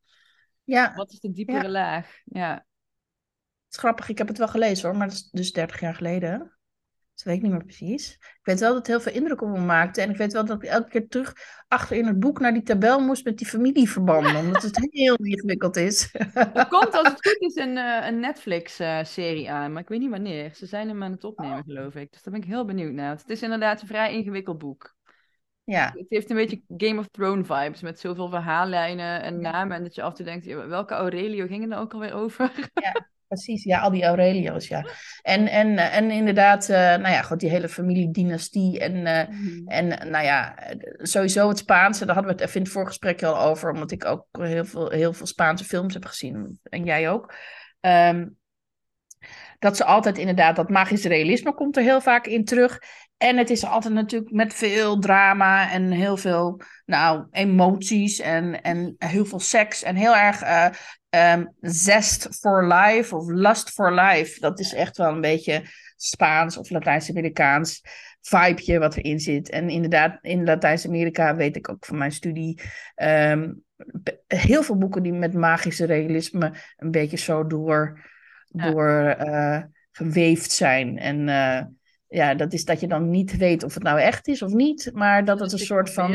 [0.64, 2.16] Ja, Wat is de diepere laag?
[2.24, 2.52] Ja.
[2.54, 2.64] het
[3.76, 4.08] is grappig.
[4.08, 6.57] Ik heb het wel gelezen hoor, maar dat is dus 30 jaar geleden.
[7.18, 8.12] Dat weet ik niet meer precies.
[8.12, 10.00] Ik weet wel dat het heel veel indruk op me maakte.
[10.00, 11.34] En ik weet wel dat ik elke keer terug
[11.68, 14.36] achter in het boek naar die tabel moest met die familieverbanden.
[14.44, 16.14] Omdat het heel ingewikkeld is.
[16.34, 20.10] Er komt als het goed is een, eh, een Netflix-serie aan, maar ik weet niet
[20.10, 20.54] wanneer.
[20.54, 22.12] Ze zijn hem aan het opnemen, geloof ik.
[22.12, 23.16] Dus daar ben ik heel benieuwd naar.
[23.16, 24.96] Het is inderdaad een vrij ingewikkeld boek.
[25.64, 29.50] Ja, Het heeft een beetje Game of Thrones vibes met zoveel verhaallijnen en Ja.
[29.50, 29.76] namen.
[29.76, 32.12] En dat je af en toe denkt, ja, welke Aurelio ging het nou ook alweer
[32.12, 32.50] over?
[33.28, 33.64] precies.
[33.64, 34.86] Ja, al die Aurelio's, ja.
[35.22, 38.78] En, en, eh, en inderdaad, eh, nou ja, goed, die hele familiedynastie.
[38.80, 39.18] En, eh,
[39.78, 40.54] en eh, nou ja,
[40.96, 43.72] sowieso het Spaanse, daar hadden we het even in het voorgesprekje al over.
[43.72, 46.60] Omdat ik ook heel veel, heel veel Spaanse films heb gezien.
[46.62, 47.34] En jij ook.
[47.80, 48.26] Ehm,
[49.58, 52.78] dat ze altijd inderdaad, dat magisch realisme komt er heel vaak in terug.
[53.16, 58.94] En het is altijd natuurlijk met veel drama en heel veel nou, emoties en, en
[58.98, 59.82] heel veel seks.
[59.82, 60.42] En heel erg
[61.08, 64.40] ehm, zest for life of lust for life.
[64.40, 65.62] Dat is echt wel een beetje
[65.96, 67.82] Spaans of Latijns-Amerikaans
[68.20, 69.50] vibeje wat erin zit.
[69.50, 72.60] En inderdaad, in Latijns-Amerika weet ik ook van mijn studie...
[72.94, 73.52] ehm,
[74.26, 78.00] heel veel boeken die met magische realisme een beetje zo door,
[78.48, 78.70] Ja.
[78.70, 80.98] door eh, geweefd zijn.
[80.98, 81.64] En eh,
[82.06, 84.90] ja, dat is dat je dan niet weet of het nou echt is of niet,
[84.92, 86.10] maar dat het een soort van.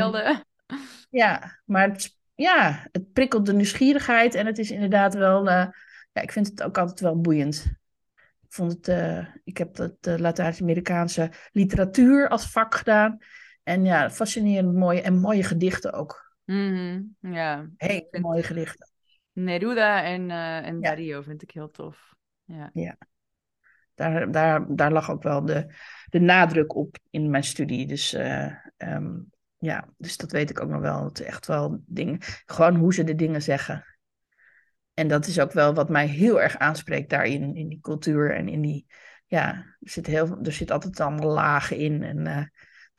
[1.09, 5.49] Ja, maar het, ja, het prikkelt de nieuwsgierigheid en het is inderdaad wel.
[5.49, 5.67] eh,
[6.11, 7.65] ja, ik vind het ook altijd wel boeiend.
[8.41, 8.87] Ik vond het.
[8.87, 13.17] eh, ik heb dat de Latijns-Amerikaanse literatuur als vak gedaan.
[13.63, 16.35] En ja, fascinerend mooie en mooie gedichten ook.
[16.45, 18.87] Mhm, Ja, Hele mooie gedichten.
[19.31, 20.89] Neruda en, eh en Ja.
[20.89, 22.13] Dario vind ik heel tof.
[22.45, 22.97] Ja.
[23.95, 25.67] Daar, daar, daar lag ook wel de,
[26.09, 27.87] de nadruk op in mijn studie.
[27.87, 29.15] Dus eh, ehm,
[29.63, 31.03] ja, dus dat weet ik ook nog wel.
[31.03, 33.85] Het is echt wel dingen, gewoon hoe ze de dingen zeggen.
[34.93, 38.47] En dat is ook wel wat mij heel erg aanspreekt daarin, in die cultuur en
[38.47, 38.85] in die,
[39.25, 42.51] ja, er zit, heel, er zit altijd allemaal lagen in en het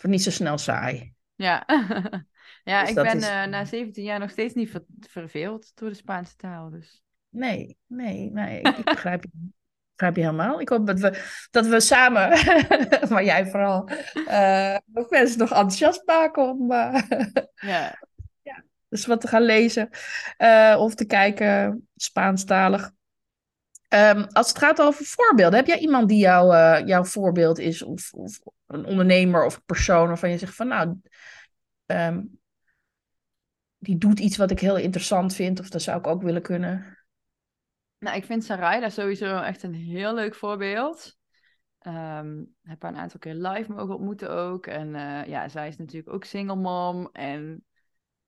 [0.02, 1.14] wordt niet zo snel saai.
[1.34, 1.64] Ja,
[2.64, 5.88] ja Dus ik ben is- eh, na 17 jaar nog steeds niet ver- verveeld door
[5.88, 6.70] de Spaanse taal.
[6.70, 7.02] Dus.
[7.28, 9.30] Nee, nee, nee, ik, ik begrijp je.
[9.96, 10.60] Begrijp je helemaal?
[10.60, 12.28] Ik hoop dat we, dat we samen,
[13.10, 14.76] maar jij vooral, uh,
[15.08, 17.02] mensen nog enthousiast maken om uh,
[17.54, 17.98] Ja.
[18.42, 19.88] ja, dus wat te gaan lezen
[20.38, 22.90] uh, of te kijken, Spaanstalig.
[23.88, 26.54] Um, als het gaat over voorbeelden, heb jij iemand die jou,
[26.86, 27.82] jouw voorbeeld is?
[27.82, 31.00] Of, of, een ondernemer of een persoon waarvan je zegt van nou,
[31.86, 32.38] um,
[33.78, 37.03] die doet iets wat ik heel interessant vind of dat zou ik ook willen kunnen?
[38.04, 41.16] Nou, ik vind Sarai sowieso echt een heel leuk voorbeeld.
[41.86, 44.66] Um, heb haar een aantal keer live mogen ontmoeten ook.
[44.66, 47.08] En uh, ja, zij is natuurlijk ook single mom.
[47.12, 47.64] En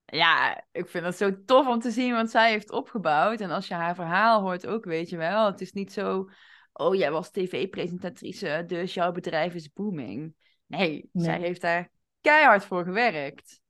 [0.04, 3.40] ja, ik vind het zo tof om te zien wat zij heeft opgebouwd.
[3.40, 5.46] En als je haar verhaal hoort ook, weet je wel.
[5.46, 6.30] Het is niet zo,
[6.72, 10.34] oh jij was tv-presentatrice, dus jouw bedrijf is booming.
[10.66, 13.60] Nee, nee, zij heeft daar keihard voor gewerkt.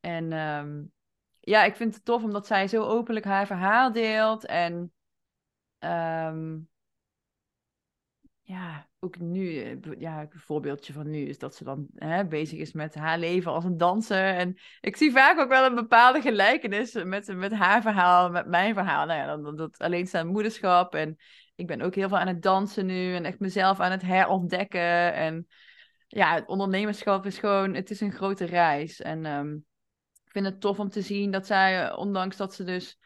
[0.00, 0.92] En um,
[1.40, 4.46] ja, ik vind het tof omdat zij zo openlijk haar verhaal deelt.
[4.46, 4.92] En
[5.84, 6.68] um,
[8.46, 12.58] ja, ook nu, eh, ja, een voorbeeldje van nu is dat ze dan hè, bezig
[12.58, 14.34] is met haar leven als een danser.
[14.34, 18.74] En ik zie vaak ook wel een bepaalde gelijkenis met, met haar verhaal, met mijn
[18.74, 19.06] verhaal.
[19.06, 20.94] Nou ja, dat alleenstaand moederschap.
[20.94, 21.16] En
[21.54, 25.14] ik ben ook heel veel aan het dansen nu en echt mezelf aan het herontdekken.
[25.14, 25.46] En
[26.08, 29.00] ja, het ondernemerschap is gewoon, het is een grote reis.
[29.00, 29.66] En um,
[30.24, 32.98] ik vind het tof om te zien dat zij, eh, ondanks dat ze dus,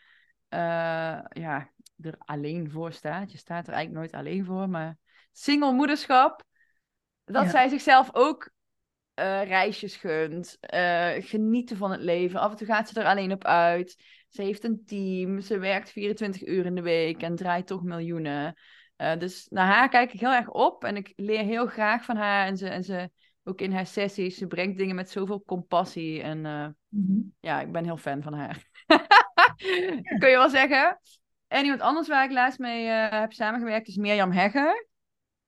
[0.55, 1.71] uh, ja,
[2.01, 3.33] er alleen voor staat.
[3.33, 4.97] Je staat er eigenlijk nooit alleen voor, maar
[5.33, 6.45] single moederschap.
[7.25, 7.51] Dat ja.
[7.51, 8.51] zij zichzelf ook
[9.19, 12.41] uh, reisjes gunt, uh, genieten van het leven.
[12.41, 13.97] Af en toe gaat ze er alleen op uit.
[14.29, 18.55] Ze heeft een team, ze werkt 24 uur in de week en draait toch miljoenen.
[18.97, 22.17] Uh, dus naar haar kijk ik heel erg op en ik leer heel graag van
[22.17, 22.47] haar.
[22.47, 23.11] En ze, en ze
[23.45, 26.23] ook in haar sessies, ze brengt dingen met zoveel compassie.
[26.23, 27.35] En mm -hmm.
[27.41, 28.67] ja, ik ben heel fan van haar.
[30.19, 31.01] Kun je wel zeggen?
[31.47, 34.87] En iemand anders waar ik laatst mee uh, heb samengewerkt is Mirjam Hegger.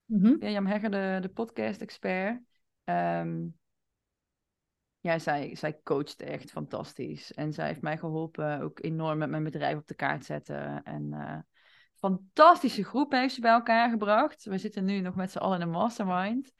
[0.05, 0.37] Mm -hmm.
[0.39, 2.41] Mirjam Hegger, de, de podcast-expert.
[2.85, 3.59] Um,
[5.01, 7.33] ja, zij, zij coacht echt fantastisch.
[7.33, 10.83] En zij heeft mij geholpen ook enorm met mijn bedrijf op de kaart zetten.
[10.83, 11.39] En uh,
[11.95, 14.45] fantastische groep heeft ze bij elkaar gebracht.
[14.45, 16.53] We zitten nu nog met z'n allen in een mastermind.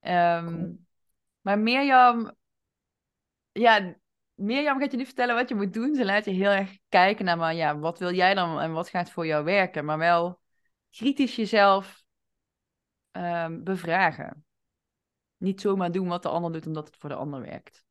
[0.00, 0.78] Um, cool.
[1.40, 2.34] Maar Mirjam,
[3.52, 3.94] ja,
[4.42, 5.94] Mirjam gaat je niet vertellen wat je moet doen.
[5.94, 8.88] Ze laat je heel erg kijken naar, maar ja, wat wil jij dan en wat
[8.88, 9.84] gaat voor jou werken?
[9.84, 10.40] Maar wel
[10.90, 12.04] kritisch jezelf
[13.12, 14.44] um, bevragen.
[15.36, 17.84] Niet zomaar doen wat de ander doet omdat het voor de ander werkt.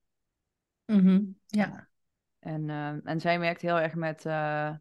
[0.85, 1.39] Mm -hmm.
[1.45, 1.89] Ja.
[2.39, 4.75] En, uh, en zij werkt heel erg met, uh,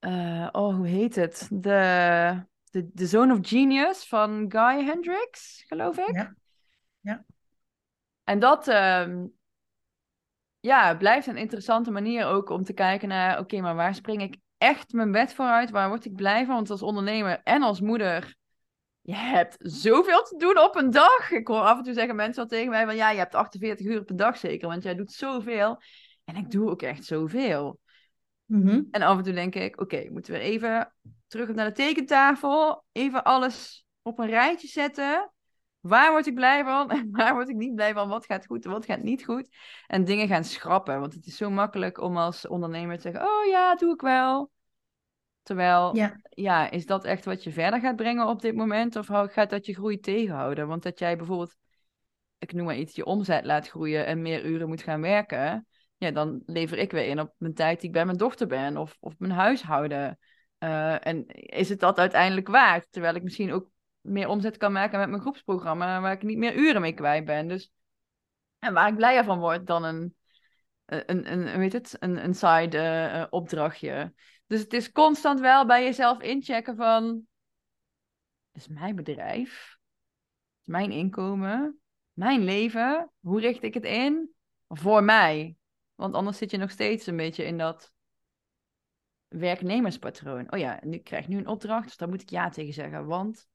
[0.00, 1.48] uh, oh, hoe heet het?
[1.52, 6.14] De, de, de Zone of Genius van Guy Hendricks, geloof ik.
[6.14, 6.34] Ja.
[7.00, 7.24] ja.
[8.24, 9.38] En dat, um,
[10.60, 13.94] ja, het blijft een interessante manier ook om te kijken naar, oké, okay, maar waar
[13.94, 15.70] spring ik echt mijn bed vooruit?
[15.70, 16.54] Waar word ik blij van?
[16.54, 18.36] Want als ondernemer en als moeder,
[19.00, 21.30] je hebt zoveel te doen op een dag.
[21.30, 23.86] Ik hoor af en toe zeggen mensen al tegen mij van, ja, je hebt 48
[23.86, 25.82] uur per dag zeker, want jij doet zoveel.
[26.24, 27.80] En ik doe ook echt zoveel.
[28.44, 28.88] Mm -hmm.
[28.90, 30.94] En af en toe denk ik, oké, okay, moeten we even
[31.26, 35.32] terug naar de tekentafel, even alles op een rijtje zetten.
[35.80, 38.08] Waar word ik blij van en waar word ik niet blij van?
[38.08, 39.48] Wat gaat goed en wat gaat niet goed?
[39.86, 41.00] En dingen gaan schrappen.
[41.00, 44.50] Want het is zo makkelijk om als ondernemer te zeggen: Oh ja, doe ik wel.
[45.42, 46.20] Terwijl, ja.
[46.28, 48.96] ja, is dat echt wat je verder gaat brengen op dit moment?
[48.96, 50.68] Of gaat dat je groei tegenhouden?
[50.68, 51.56] Want dat jij bijvoorbeeld,
[52.38, 55.66] ik noem maar iets, je omzet laat groeien en meer uren moet gaan werken.
[55.96, 58.76] Ja, dan lever ik weer in op mijn tijd die ik bij mijn dochter ben
[58.76, 60.18] of, of mijn huishouden.
[60.58, 62.86] Uh, en is het dat uiteindelijk waard?
[62.90, 63.70] Terwijl ik misschien ook
[64.00, 67.48] meer omzet kan maken met mijn groepsprogramma, waar ik niet meer uren mee kwijt ben.
[67.48, 67.72] Dus,
[68.58, 70.14] en waar ik blijer van word dan een,
[70.86, 74.14] een, een, weet het, een, een side uh, opdrachtje.
[74.46, 77.26] Dus het is constant wel bij jezelf inchecken van,
[78.52, 79.78] is mijn bedrijf,
[80.62, 81.80] mijn inkomen,
[82.12, 84.34] mijn leven, hoe richt ik het in?
[84.68, 85.56] Voor mij.
[85.94, 87.92] Want anders zit je nog steeds een beetje in dat
[89.28, 90.52] werknemerspatroon.
[90.52, 93.06] Oh ja, nu krijg ik nu een opdracht, dus daar moet ik ja tegen zeggen,
[93.06, 93.48] want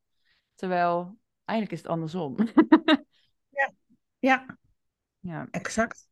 [0.56, 2.36] Terwijl eigenlijk is het andersom.
[3.60, 3.72] ja.
[4.20, 4.58] ja,
[5.20, 6.08] ja, exact.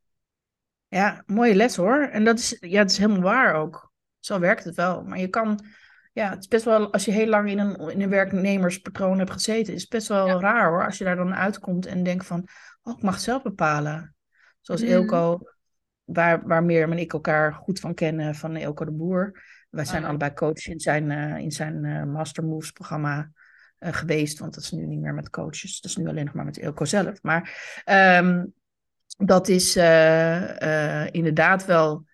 [0.87, 2.01] Ja, mooie les hoor.
[2.01, 3.91] En dat is, ja, dat is helemaal waar ook.
[4.19, 5.03] Zo werkt het wel.
[5.03, 5.65] Maar je kan,
[6.11, 9.31] ja, het is best wel, als je heel lang in een, in een werknemerspatroon hebt
[9.31, 10.39] gezeten, is het best wel ja.
[10.39, 10.85] raar hoor.
[10.85, 12.47] Als je daar dan uitkomt en denkt van,
[12.83, 14.15] oh, ik mag zelf bepalen.
[14.61, 14.87] Zoals mm.
[14.87, 15.39] Ilko,
[16.03, 19.43] waar, waar Mirjam en ik elkaar goed van kennen, van Ilko de Boer.
[19.69, 20.09] Wij zijn oh, ja.
[20.09, 23.31] allebei coach in zijn, uh, in zijn uh, Master Moves programma
[23.83, 24.39] uh, geweest.
[24.39, 25.81] Want dat is nu niet meer met coaches.
[25.81, 27.21] Dat is nu alleen nog maar met Ilko zelf.
[27.21, 27.41] Maar
[28.19, 28.53] um,
[29.17, 32.05] dat is uh, uh, inderdaad wel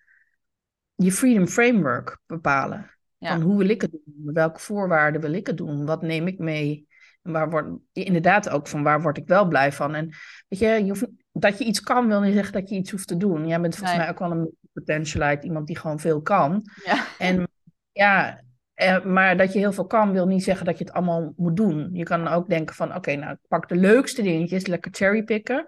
[0.94, 2.90] je freedom framework bepalen.
[3.18, 3.30] Ja.
[3.30, 4.34] Van hoe wil ik het doen?
[4.34, 5.86] Welke voorwaarden wil ik het doen?
[5.86, 6.88] Wat neem ik mee?
[7.22, 9.94] En waar word, inderdaad ook van waar word ik wel blij van?
[9.94, 10.14] En
[10.48, 13.08] weet je, je hoeft, dat je iets kan wil niet zeggen dat je iets hoeft
[13.08, 13.46] te doen.
[13.46, 14.06] Jij bent volgens Nee.
[14.06, 16.64] mij ook wel een potentialite, iemand die gewoon veel kan.
[16.84, 17.06] Ja.
[17.18, 17.48] En
[17.92, 18.40] ja,
[18.80, 21.56] eh, maar dat je heel veel kan wil niet zeggen dat je het allemaal moet
[21.56, 21.88] doen.
[21.92, 25.64] Je kan ook denken van oké, nou ik pak de leukste dingetjes, lekker cherrypicken.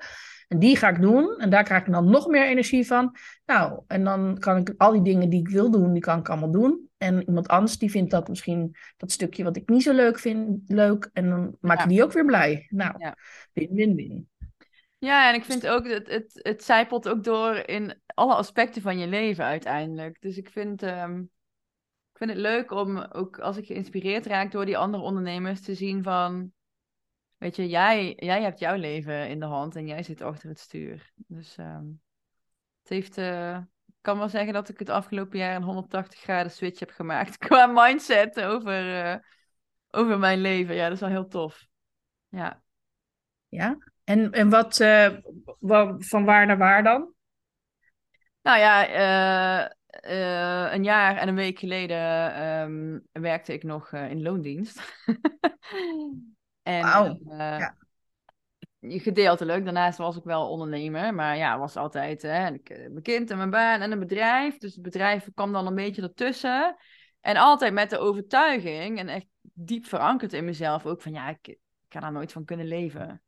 [0.48, 1.38] En die ga ik doen.
[1.38, 3.16] En daar krijg ik dan nog meer energie van.
[3.46, 6.28] Nou, en dan kan ik al die dingen die ik wil doen, die kan ik
[6.28, 6.90] allemaal doen.
[6.98, 10.60] En iemand anders die vindt dat misschien dat stukje wat ik niet zo leuk vind,
[10.66, 11.10] leuk.
[11.12, 11.88] En dan maak je Ja.
[11.88, 12.66] die ook weer blij.
[12.70, 13.16] Nou, Ja.
[13.52, 14.28] win-win-win.
[14.98, 18.98] Ja, en ik vind ook, het, het, het zijpelt ook door in alle aspecten van
[18.98, 20.16] je leven uiteindelijk.
[20.20, 21.22] Dus ik vind, ehm,
[22.22, 26.02] vind het leuk om ook als ik geïnspireerd raak door die andere ondernemers te zien
[26.02, 26.52] van,
[27.36, 30.58] weet je, jij, jij hebt jouw leven in de hand en jij zit achter het
[30.58, 31.12] stuur.
[31.14, 31.86] Dus ehm,
[32.80, 33.56] het heeft, eh,
[33.86, 37.38] ik kan wel zeggen dat ik het afgelopen jaar een 180 graden switch heb gemaakt
[37.46, 39.16] qua mindset over, eh,
[39.90, 40.74] over mijn leven.
[40.74, 41.66] Ja, dat is wel heel tof.
[42.28, 42.62] Ja.
[43.48, 43.78] Ja.
[44.04, 44.78] En, en wat,
[45.58, 47.14] wa- van waar naar waar dan?
[48.42, 48.86] Nou ja,
[50.00, 54.80] eh, een jaar en een week geleden ehm, werkte ik nog eh, in loondienst.
[56.62, 57.74] en Wauw, eh, ja.
[58.80, 59.64] gedeeltelijk.
[59.64, 63.50] Daarnaast was ik wel ondernemer, maar ja, was altijd hè, ik, mijn kind en mijn
[63.50, 64.58] baan en een bedrijf.
[64.58, 66.76] Dus het bedrijf kwam dan een beetje ertussen.
[67.20, 71.46] En altijd met de overtuiging en echt diep verankerd in mezelf ook van ja, ik,
[71.48, 73.22] ik ga daar nooit van kunnen leven.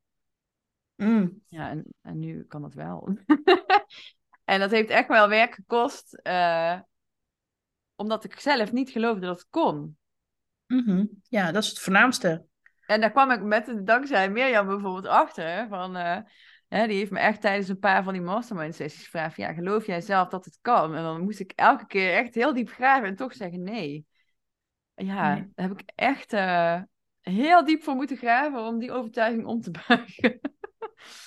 [0.96, 1.42] Mm.
[1.48, 3.08] Ja, en, en nu kan dat wel.
[4.45, 6.78] en dat heeft echt wel werk gekost, eh,
[7.97, 9.97] omdat ik zelf niet geloofde dat het kon.
[10.66, 11.05] Mhm.
[11.28, 12.45] Ja, dat is het voornaamste.
[12.86, 15.68] En daar kwam ik met dankzij Mirjam bijvoorbeeld achter.
[15.68, 16.18] Van, eh,
[16.68, 19.86] hè, die heeft me echt tijdens een paar van die mastermind sessies gevraagd: ja, geloof
[19.86, 20.95] jij zelf dat het kan?
[20.95, 24.07] En dan moest ik elke keer echt heel diep graven en toch zeggen nee.
[24.95, 25.51] Ja, Nee.
[25.55, 26.82] daar heb ik echt eh,
[27.20, 30.40] heel diep voor moeten graven om die overtuiging om te buigen.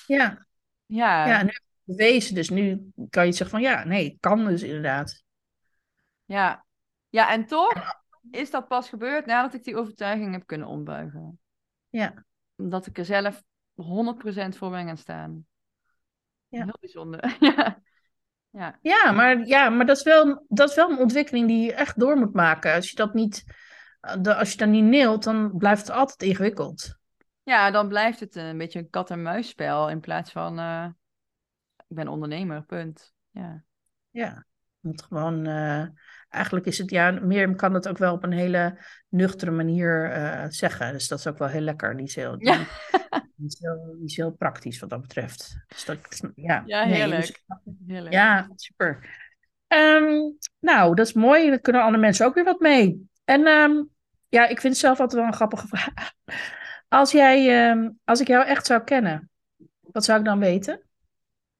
[0.05, 0.45] Ja,
[0.85, 1.27] ja.
[1.27, 2.35] ja, en nu heb bewezen.
[2.35, 5.23] Dus nu kan je zeggen van ja, nee, het kan dus inderdaad.
[6.25, 6.65] Ja.
[7.09, 11.39] ja, en toch is dat pas gebeurd nadat ik die overtuiging heb kunnen ombuigen.
[11.89, 12.25] Ja.
[12.55, 13.43] Omdat ik er zelf
[13.75, 15.45] 100% voor ben gaan staan.
[16.47, 16.63] Ja.
[16.63, 17.35] Heel bijzonder.
[17.39, 17.81] ja.
[18.49, 18.79] Ja.
[18.81, 21.99] Ja, maar, ja, maar dat, is wel, dat is wel een ontwikkeling die je echt
[21.99, 22.73] door moet maken.
[22.73, 23.43] Als je dat niet,
[23.99, 26.97] eh, als je dat niet neelt, dan blijft het altijd ingewikkeld.
[27.43, 30.87] ja, dan blijft het een beetje een kat-en-muisspel in plaats van eh,
[31.87, 33.13] ik ben ondernemer, punt.
[33.29, 33.63] Ja.
[34.09, 34.45] Ja,
[34.79, 35.85] want gewoon, eh,
[36.29, 40.45] eigenlijk is het, ja, Mirjam kan het ook wel op een hele nuchtere manier eh,
[40.49, 40.93] zeggen.
[40.93, 41.99] Dus dat is ook wel heel lekker.
[41.99, 42.65] Is heel, Ja.
[43.35, 45.57] die is heel, praktisch wat dat betreft.
[45.67, 47.21] Dus dat, ja, Ja, nee, heerlijk.
[47.21, 47.43] dus-
[47.87, 48.13] Heerlijk.
[48.13, 49.15] ja, super.
[49.67, 50.13] Ehm,
[50.59, 51.49] nou, dat is mooi.
[51.49, 53.09] Daar kunnen andere mensen ook weer wat mee.
[53.23, 53.83] En ehm,
[54.27, 56.11] ja, ik vind het zelf altijd wel een grappige vraag.
[56.87, 59.29] Als jij, ehm, als ik jou echt zou kennen,
[59.81, 60.81] wat zou ik dan weten?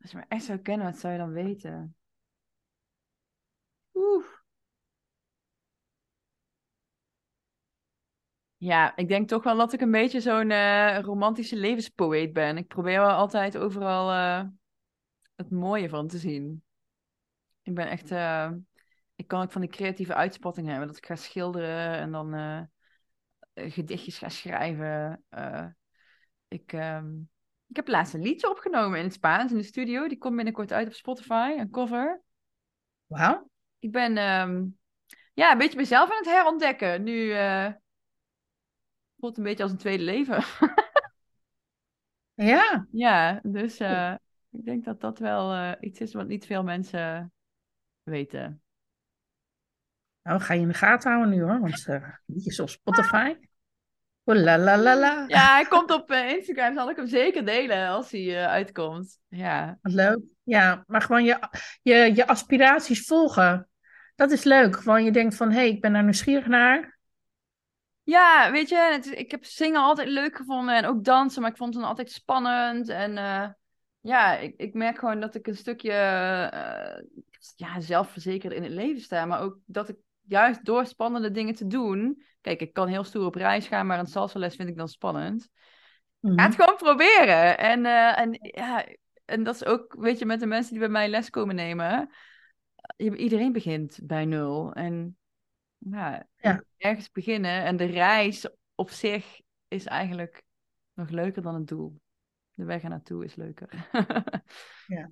[0.07, 1.95] Als je me echt zou kennen, wat zou je dan weten?
[3.95, 4.25] Oeh.
[8.57, 12.57] Ja, ik denk toch wel dat ik een beetje zo'n eh, romantische levenspoëet ben.
[12.57, 14.49] Ik probeer wel altijd overal eh,
[15.35, 16.63] het mooie van te zien.
[17.61, 18.11] Ik ben echt...
[18.11, 18.51] eh,
[19.15, 20.87] ik kan ook van die creatieve uitspattingen hebben.
[20.87, 22.33] Dat ik ga schilderen en dan
[23.53, 25.23] gedichtjes ga schrijven.
[26.47, 27.07] Ik, ehm,
[27.67, 30.07] ik heb laatst een liedje opgenomen in het Spaans in de studio.
[30.07, 32.21] Die komt binnenkort uit op Spotify, een cover.
[33.05, 33.49] Wauw.
[33.79, 34.65] Ik ben ehm,
[35.33, 37.03] ja, een beetje mezelf aan het herontdekken.
[37.03, 37.71] Nu eh
[39.19, 40.43] voelt het een beetje als een tweede leven.
[42.33, 44.15] Ja, ja, dus eh,
[44.49, 47.33] ik denk dat dat wel eh, iets is wat niet veel mensen
[48.03, 48.61] weten.
[50.21, 51.87] nou ga je in de gaten houden nu hoor, want
[52.25, 53.35] liedjes op Spotify.
[54.29, 55.23] Oh la la la la.
[55.27, 56.75] Ja, hij komt op eh, Instagram.
[56.75, 59.19] Zal ik hem zeker delen als hij eh, uitkomt.
[59.27, 59.77] Ja.
[59.81, 60.19] Wat leuk.
[60.43, 61.39] Ja, maar gewoon je,
[61.81, 63.69] je, je aspiraties volgen.
[64.15, 64.75] Dat is leuk.
[64.75, 66.99] Gewoon je denkt van, hé, hey, ik ben daar nieuwsgierig naar.
[68.03, 71.57] Ja, weet je, het ik heb zingen altijd leuk gevonden en ook dansen, maar ik
[71.57, 72.89] vond het dan altijd spannend.
[72.89, 73.49] En eh,
[74.01, 75.91] ja, ik, ik merk gewoon dat ik een stukje
[77.55, 79.97] ja, zelfverzekerd in het leven sta, maar ook dat ik
[80.27, 82.23] juist door spannende dingen te doen.
[82.41, 85.49] Kijk, ik kan heel stoer op reis gaan, maar een salsa-les vind ik dan spannend.
[86.21, 87.57] Ga het gewoon proberen.
[87.57, 88.85] En, eh, en, ja,
[89.25, 92.09] en dat is ook, weet je, met de mensen die bij mij les komen nemen.
[92.97, 94.73] Iedereen begint bij nul.
[94.73, 95.17] En
[95.77, 96.63] ja, Ja.
[96.77, 97.63] ergens beginnen.
[97.63, 100.43] En de reis op zich is eigenlijk
[100.93, 101.99] nog leuker dan het doel.
[102.53, 103.69] De weg er naartoe is leuker.
[104.87, 105.09] Ja.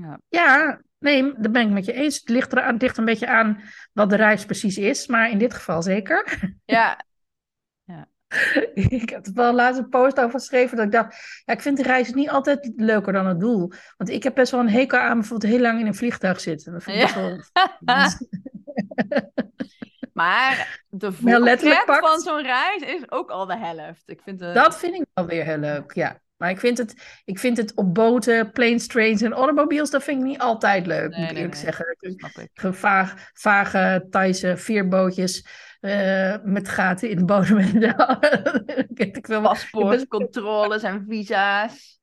[0.00, 0.20] Ja.
[0.28, 2.16] Ja, nee, daar ben ik met je eens.
[2.18, 3.60] Het ligt, er, het ligt een beetje aan
[3.92, 6.38] wat de reis precies is, maar in dit geval zeker.
[6.64, 7.00] Ja,
[8.74, 11.76] ik heb er wel laatst een post over geschreven dat ik dacht, ja, ik vind
[11.76, 13.72] de reis niet altijd leuker dan het doel.
[13.96, 16.72] Want ik heb best wel een hekel aan bijvoorbeeld heel lang in een vliegtuig zitten.
[16.72, 17.14] Dat vind ik Ja.
[17.14, 17.40] wel...
[20.12, 24.02] maar de voorpret van zo'n reis is ook al de helft.
[24.06, 24.38] Ik vind.
[24.38, 26.20] Dat vind ik wel weer heel leuk, ja.
[26.38, 30.18] Maar ik vind het, ik vind het op boten, planes, trains en automobiles, dat vind
[30.20, 31.62] ik niet altijd leuk, Nee, moet ik nee, eerlijk nee.
[31.64, 31.96] zeggen.
[31.98, 32.48] snap ik.
[32.54, 35.46] Ge- Vaag, vage Thaise veerbootjes
[35.80, 37.58] eh, met gaten in de bodem
[38.94, 41.96] ik, wil Paspoortcontroles en visa's.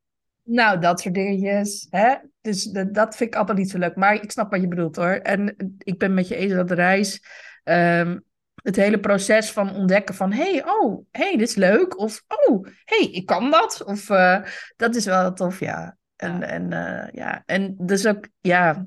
[0.44, 1.88] Nou, dat soort dingetjes.
[1.90, 2.16] Hè?
[2.42, 3.96] Dus dat, dat vind ik allemaal niet zo leuk.
[3.96, 5.10] Maar ik snap wat je bedoelt hoor.
[5.14, 7.22] En ik ben met je eens dat de reis.
[7.64, 8.18] ehm,
[8.66, 10.32] het hele proces van ontdekken van...
[10.32, 12.00] hey, oh, hey, dit is leuk.
[12.00, 13.84] Of, oh, hey, ik kan dat.
[13.84, 14.42] Of, eh,
[14.76, 15.98] dat is wel tof, ja.
[16.16, 16.46] En, Ja.
[16.48, 17.44] en, eh, ja.
[17.46, 18.86] en dus ook, ja...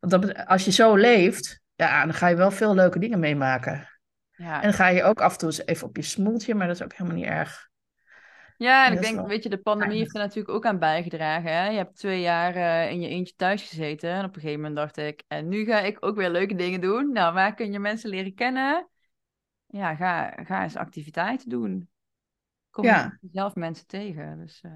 [0.00, 3.88] Want als je zo leeft, ja, dan ga je wel veel leuke dingen meemaken.
[4.30, 4.56] Ja.
[4.56, 6.76] En dan ga je ook af en toe eens even op je smoeltje, maar dat
[6.76, 7.68] is ook helemaal niet erg.
[8.56, 11.52] Ja, en ik denk, wel weet je, de pandemie heeft er natuurlijk ook aan bijgedragen.
[11.52, 11.68] Hè?
[11.68, 14.10] Je hebt twee jaar eh, in je eentje thuis gezeten.
[14.10, 16.80] En op een gegeven moment dacht ik, en nu ga ik ook weer leuke dingen
[16.80, 17.12] doen.
[17.12, 18.88] Nou, waar kun je mensen leren kennen?
[19.74, 21.88] Ja, ga, ga eens activiteiten doen.
[22.70, 23.18] Kom Ja.
[23.32, 24.38] zelf mensen tegen.
[24.38, 24.70] Dus, eh,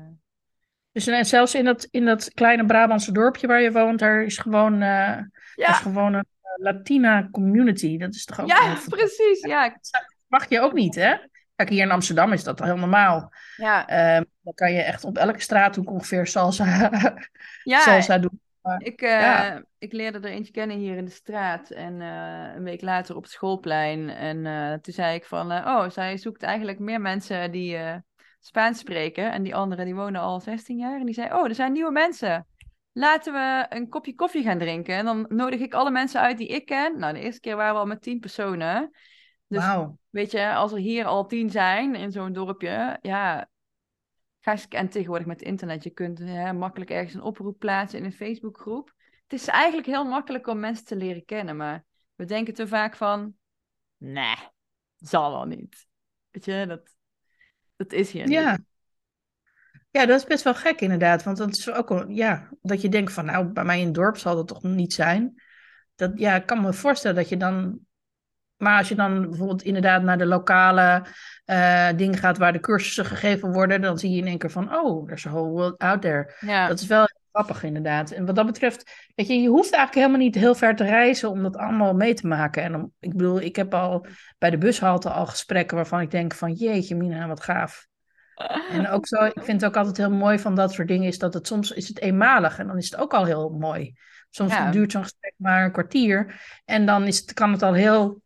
[0.93, 4.39] Dus en zelfs in dat, in dat kleine Brabantse dorpje waar je woont, daar is
[4.39, 5.19] gewoon, eh,
[5.57, 7.99] is gewoon een eh, Latina community.
[7.99, 9.41] Dat is toch ook ja, precies.
[9.41, 9.77] Ja, ik-
[10.27, 11.17] mag je ook niet, hè?
[11.55, 13.33] Kijk, hier in Amsterdam is dat heel normaal.
[13.57, 16.91] ja, Ehm, dan kan je echt op elke straathoek ongeveer salsa,
[17.63, 18.41] ja salsa doen.
[18.79, 19.63] Ik, eh, Ja.
[19.79, 23.23] ik leerde er eentje kennen hier in de straat en eh, een week later op
[23.23, 24.09] het schoolplein.
[24.09, 27.79] En eh, toen zei ik van, oh, zij zoekt eigenlijk meer mensen die
[28.41, 29.33] Spaans spreken.
[29.33, 31.01] En die anderen die wonen al 16 jaar.
[31.01, 32.47] En die zei, oh, er zijn nieuwe mensen.
[32.93, 34.95] Laten we een kopje koffie gaan drinken.
[34.95, 36.99] En dan nodig ik alle mensen uit die ik ken.
[36.99, 38.91] Nou, de eerste keer waren we al met 10 personen.
[39.49, 39.65] Dus
[40.11, 43.49] weet je, als er hier al 10 zijn in zo'n dorpje, ja,
[44.69, 48.95] en tegenwoordig met internet, je kunt hè, makkelijk ergens een oproep plaatsen in een Facebookgroep.
[49.23, 51.85] Het is eigenlijk heel makkelijk om mensen te leren kennen, maar
[52.15, 53.35] we denken te vaak van,
[53.97, 54.37] nee,
[54.97, 55.87] zal wel niet.
[56.31, 56.95] Weet je, dat,
[57.77, 58.33] dat is hier niet.
[58.33, 58.59] Ja.
[59.91, 61.23] Ja, dat is best wel gek inderdaad.
[61.23, 64.17] Want dat is ook ja, dat je denkt van, nou, bij mij in het dorp
[64.17, 65.43] zal dat toch niet zijn.
[65.95, 67.79] Dat, ja, ik kan me voorstellen dat je dan.
[68.57, 71.07] Maar als je dan bijvoorbeeld inderdaad naar de lokale
[71.49, 74.75] eh, dingen gaat waar de cursussen gegeven worden, dan zie je in één keer van,
[74.75, 76.35] oh, there's a whole world out there.
[76.41, 78.11] Ja, Dat is wel grappig inderdaad.
[78.11, 81.31] En wat dat betreft, weet je, je hoeft eigenlijk helemaal niet heel ver te reizen
[81.31, 82.63] om dat allemaal mee te maken.
[82.63, 84.07] En om, ik bedoel, ik heb al
[84.39, 87.87] bij de bushalte al gesprekken waarvan ik denk van, jeetje Mina, wat gaaf.
[88.71, 91.19] En ook zo, ik vind het ook altijd heel mooi van dat soort dingen, is
[91.19, 93.95] dat het soms is het eenmalig en dan is het ook al heel mooi.
[94.31, 94.71] Soms Ja.
[94.71, 98.23] duurt zo'n gesprek maar een kwartier en dan is het, kan het al heel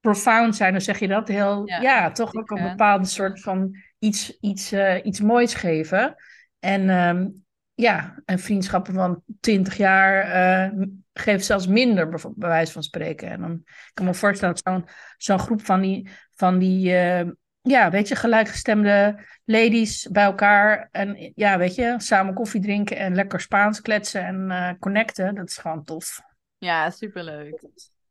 [0.00, 3.76] profound zijn, dan zeg je dat, heel, Ja, ja, toch ook een bepaalde soort van
[3.98, 6.14] iets, iets, eh, iets moois geven.
[6.58, 7.28] En ehm,
[7.74, 10.86] ja, en vriendschappen van twintig jaar eh
[11.18, 13.28] geven zelfs minder, bij wijze van spreken.
[13.28, 17.30] En dan ik kan me voorstellen dat zo'n zo'n groep van die, van die eh,
[17.60, 20.88] ja, weet je, gelijkgestemde ladies bij elkaar.
[20.90, 25.34] En ja, weet je, samen koffie drinken en lekker Spaans kletsen en eh, connecten.
[25.34, 26.20] Dat is gewoon tof.
[26.58, 27.68] ja, superleuk.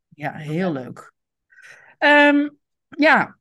[0.09, 1.15] Ja, heel leuk.
[1.97, 2.49] Ehm,
[2.89, 3.37] ja,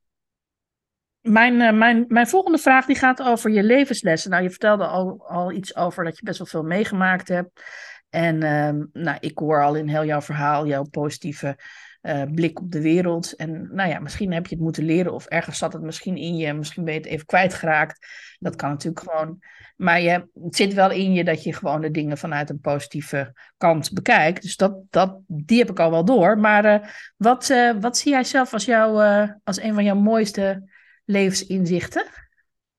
[1.21, 4.31] mijn, eh, mijn, mijn volgende vraag die gaat over je levenslessen.
[4.31, 7.63] Nou, je vertelde al, al iets over dat je best wel veel meegemaakt hebt.
[8.11, 11.59] En ehm, nou, ik hoor al in heel jouw verhaal jouw positieve
[12.07, 13.37] eh, blik op de wereld.
[13.37, 16.37] En nou ja, misschien heb je het moeten leren of ergens zat het misschien in
[16.37, 16.53] je.
[16.53, 18.07] Misschien ben je het even kwijtgeraakt.
[18.39, 19.39] Dat kan natuurlijk gewoon.
[19.77, 23.33] Maar je, het zit wel in je dat je gewoon de dingen vanuit een positieve
[23.57, 24.43] kant bekijkt.
[24.43, 26.39] Dus dat, dat, die heb ik al wel door.
[26.39, 29.03] Maar eh, wat, eh, wat zie jij zelf als, jou,
[29.45, 30.71] als een van jouw mooiste
[31.05, 32.07] levensinzichten?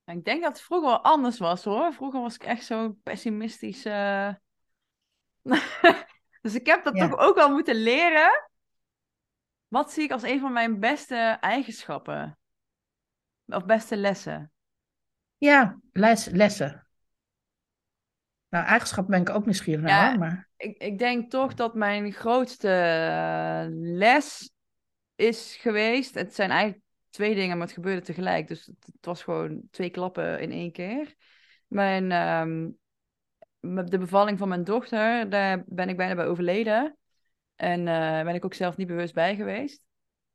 [0.06, 1.94] Ik denk dat het vroeger wel anders was hoor.
[1.94, 3.86] Vroeger was ik echt zo pessimistisch.
[3.86, 4.30] eh.
[6.42, 7.08] dus ik heb dat Ja.
[7.08, 8.47] toch ook wel moeten leren.
[9.68, 12.38] Wat zie ik als een van mijn beste eigenschappen?
[13.46, 14.52] Of beste lessen?
[15.38, 16.88] Ja, les, lessen.
[18.50, 20.18] Nou, eigenschap ben ik ook nieuwsgierig naar, Ja.
[20.18, 24.52] maar Ik, ik denk toch dat mijn grootste eh, les
[25.16, 26.16] is geweest.
[26.16, 28.48] Het zijn eigenlijk twee dingen, maar het gebeurde tegelijk.
[28.48, 31.16] Dus het, het was gewoon twee klappen in één keer.
[31.68, 32.70] Mijn, ehm,
[33.90, 36.97] de bevalling van mijn dochter, daar ben ik bijna bij overleden.
[37.58, 39.82] En eh ben ik ook zelf niet bewust bij geweest.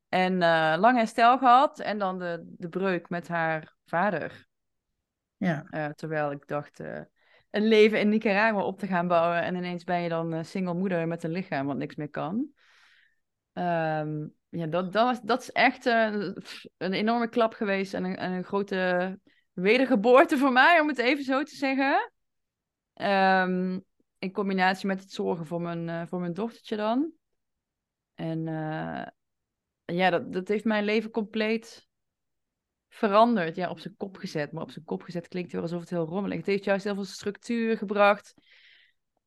[0.09, 1.81] En eh, lang herstel gehad.
[1.81, 4.47] En dan de, de breuk met haar vader.
[5.37, 5.67] ja.
[5.71, 6.81] Eh, terwijl ik dacht,
[7.51, 9.43] een leven in Nicaragua op te gaan bouwen.
[9.43, 12.49] En ineens ben je dan uh, single moeder met een lichaam wat niks meer kan.
[13.53, 16.33] Ehm, ja, dat, dat, was, dat is echt uh,
[16.77, 19.19] een enorme klap geweest en een, en een grote
[19.53, 22.13] wedergeboorte voor mij, om het even zo te zeggen.
[22.95, 23.85] Um,
[24.23, 27.13] in combinatie met het zorgen voor mijn, uh, voor mijn dochtertje dan.
[28.15, 29.07] En uh,
[29.85, 31.89] ja, dat, dat heeft mijn leven compleet
[32.89, 33.57] veranderd.
[33.57, 34.53] Ja, op zijn kop gezet.
[34.53, 36.37] Maar op zijn kop gezet klinkt weer alsof het heel rommelig.
[36.37, 38.35] Het heeft juist heel veel structuur gebracht.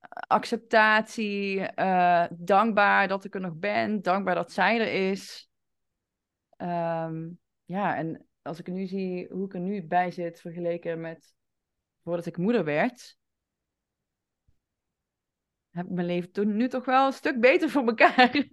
[0.09, 1.59] Acceptatie.
[1.75, 4.01] Uh, dankbaar dat ik er nog ben.
[4.01, 5.49] Dankbaar dat zij er is.
[6.57, 11.35] Um, ja, en als ik nu zie hoe ik er nu bij zit vergeleken met
[12.03, 13.17] voordat ik moeder werd,
[15.75, 18.31] heb ik mijn leven toen nu toch wel een stuk beter voor elkaar.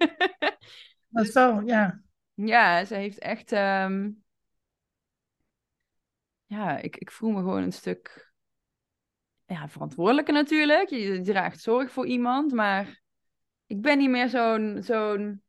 [1.09, 2.03] Dat is wel, ja.
[2.35, 3.53] Ja, ze heeft echt.
[3.53, 4.25] Um...
[6.45, 8.33] Ja, ik, ik voel me gewoon een stuk.
[9.47, 10.89] Ja, verantwoordelijker natuurlijk.
[10.89, 13.03] Je, je draagt zorg voor iemand, maar
[13.66, 14.83] ik ben niet meer zo'n.
[14.83, 15.43] zo'n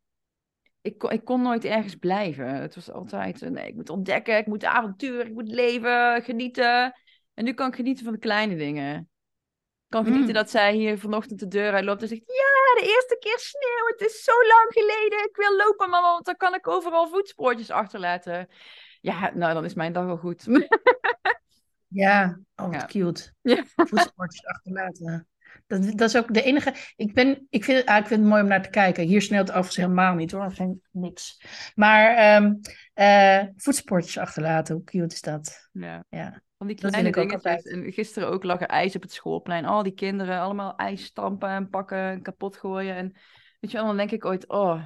[0.81, 2.55] ik, kon, ik kon nooit ergens blijven.
[2.55, 6.93] Het was altijd, nee, ik moet ontdekken, ik moet avontuur, ik moet leven, genieten.
[7.33, 9.09] En nu kan ik genieten van de kleine dingen.
[9.93, 10.41] Ik kan genieten mm.
[10.41, 14.01] dat zij hier vanochtend de deur uitloopt en zegt, ja, de eerste keer sneeuw, het
[14.01, 18.47] is zo lang geleden, ik wil lopen mama, want dan kan ik overal voetspoortjes achterlaten.
[19.01, 20.45] Ja, nou, dan is mijn dag wel goed.
[22.03, 22.85] ja, oh, wat ja.
[22.85, 23.33] cute.
[23.41, 23.63] Ja.
[23.75, 25.27] Voetspoortjes achterlaten.
[25.67, 26.73] Dat, dat is ook de enige.
[26.95, 29.03] Ik, ben, ik, vind, ah, ik vind het mooi om naar te kijken.
[29.03, 30.51] Hier sneeuwt overigens helemaal niet hoor.
[30.51, 31.41] Geen niks.
[31.75, 32.59] Maar um,
[32.95, 35.69] uh, voetsportjes achterlaten, hoe cute is dat?
[35.71, 36.05] Ja.
[36.09, 36.41] ja.
[36.63, 37.63] Van die kleine dingetjes.
[37.63, 39.65] En gisteren ook lag er ijs op het schoolplein.
[39.65, 42.95] Al die kinderen allemaal ijs stampen en pakken en kapot gooien.
[42.95, 43.11] En
[43.59, 44.83] weet je wel, dan denk ik ooit, oh,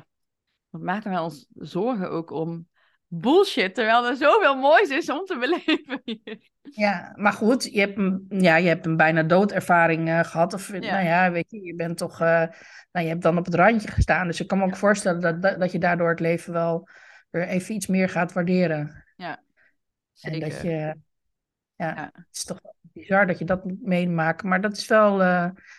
[0.70, 2.68] wat maken wij ons zorgen ook om
[3.08, 6.50] bullshit, terwijl er zoveel moois is om te beleven hier.
[6.62, 10.54] Ja, maar goed, je hebt een, ja, je hebt een bijna doodervaring uh, gehad.
[10.54, 10.80] Of ja.
[10.80, 12.28] nou ja, weet je, je bent toch, uh,
[12.92, 14.28] nou, je hebt dan op het randje gestaan.
[14.28, 16.90] Dus ik kan me ook voorstellen dat, dat, dat, je daardoor het leven wel
[17.30, 19.06] weer even iets meer gaat waarderen.
[19.16, 19.44] Ja,
[20.14, 20.42] zeker.
[20.42, 20.96] En dat je,
[21.78, 22.10] ja, ja.
[22.14, 24.48] het is toch bizar dat je dat moet meemaken.
[24.48, 25.20] Maar dat is wel, uh,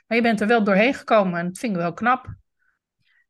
[0.06, 2.34] maar je bent er wel doorheen gekomen en dat vind ik wel knap.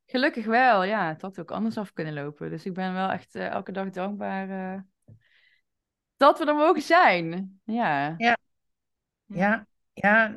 [0.06, 1.08] Gelukkig wel, ja.
[1.08, 2.50] Het had ook anders af kunnen lopen.
[2.50, 4.80] Dus ik ben wel echt uh, elke dag dankbaar uh,
[6.16, 7.60] dat we er mogen zijn.
[7.64, 8.14] Ja.
[8.16, 8.36] Ja,
[9.26, 10.36] ja, ja.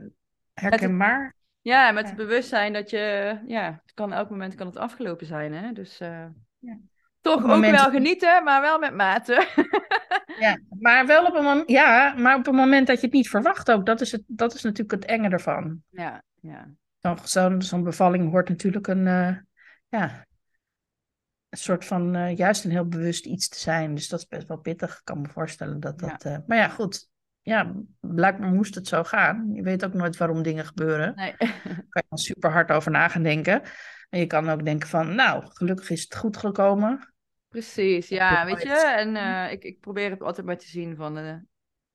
[0.53, 1.35] herkenbaar.
[1.61, 2.09] Ja, met ja.
[2.09, 5.71] het bewustzijn dat je, ja, het kan elk moment kan het afgelopen zijn, hè.
[5.71, 6.79] Dus ja.
[7.21, 7.75] toch ook moment...
[7.75, 9.47] wel genieten, maar wel met mate.
[10.41, 13.29] ja, maar wel op een moment, ja, maar op een moment dat je het niet
[13.29, 13.85] verwacht ook.
[13.85, 15.83] Dat is, het, dat is natuurlijk het enge ervan.
[15.89, 16.69] Ja, ja.
[17.23, 19.05] Zo'n zo bevalling hoort natuurlijk een
[19.89, 20.25] ja,
[21.51, 23.95] een soort van uh, juist een heel bewust iets te zijn.
[23.95, 24.97] Dus dat is best wel pittig.
[24.97, 26.23] Ik kan me voorstellen dat dat.
[26.23, 26.31] Ja.
[26.31, 27.09] Uh, maar ja, goed.
[27.41, 29.49] Ja, blijkbaar moest het zo gaan.
[29.53, 31.15] Je weet ook nooit waarom dingen gebeuren.
[31.15, 31.35] Nee.
[31.37, 33.61] Daar kan je dan super hard over na gaan denken.
[34.09, 37.13] En je kan ook denken van, nou, gelukkig is het goed gekomen.
[37.51, 38.93] Precies, ja, weet je.
[38.97, 41.15] En uh, ik, ik probeer het altijd maar te zien van,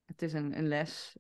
[0.05, 1.17] het is een, een les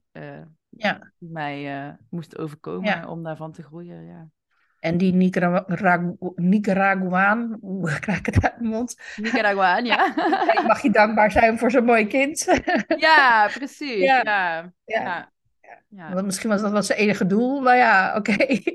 [0.68, 1.12] ja.
[1.18, 3.08] die mij moest overkomen ja.
[3.08, 4.28] om daarvan te groeien, ja.
[4.86, 8.96] En die Nicaragua Nicaraguaan, hoe krijg ik het uit de mond?
[9.16, 10.14] Nicaraguaan, ja.
[10.66, 12.62] mag je dankbaar zijn voor zo'n mooi kind.
[13.06, 14.02] ja, precies.
[14.02, 14.20] Ja.
[14.24, 14.72] Ja.
[14.84, 15.32] ja.
[15.88, 16.12] ja.
[16.12, 18.32] Want misschien was dat wel zijn enige doel, maar ja, oké.
[18.32, 18.74] Okay.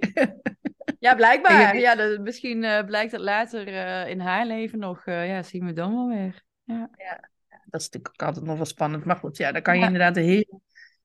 [0.99, 1.77] Ja, blijkbaar.
[1.77, 5.05] Ja, dat, misschien uh, blijkt dat later uh, in haar leven nog.
[5.05, 6.43] Uh, ja, zien we dan wel weer.
[6.63, 6.89] Ja.
[6.97, 7.29] ja,
[7.65, 9.05] dat is natuurlijk ook altijd nog wel spannend.
[9.05, 10.61] Maar goed, ja, daar kan je inderdaad heel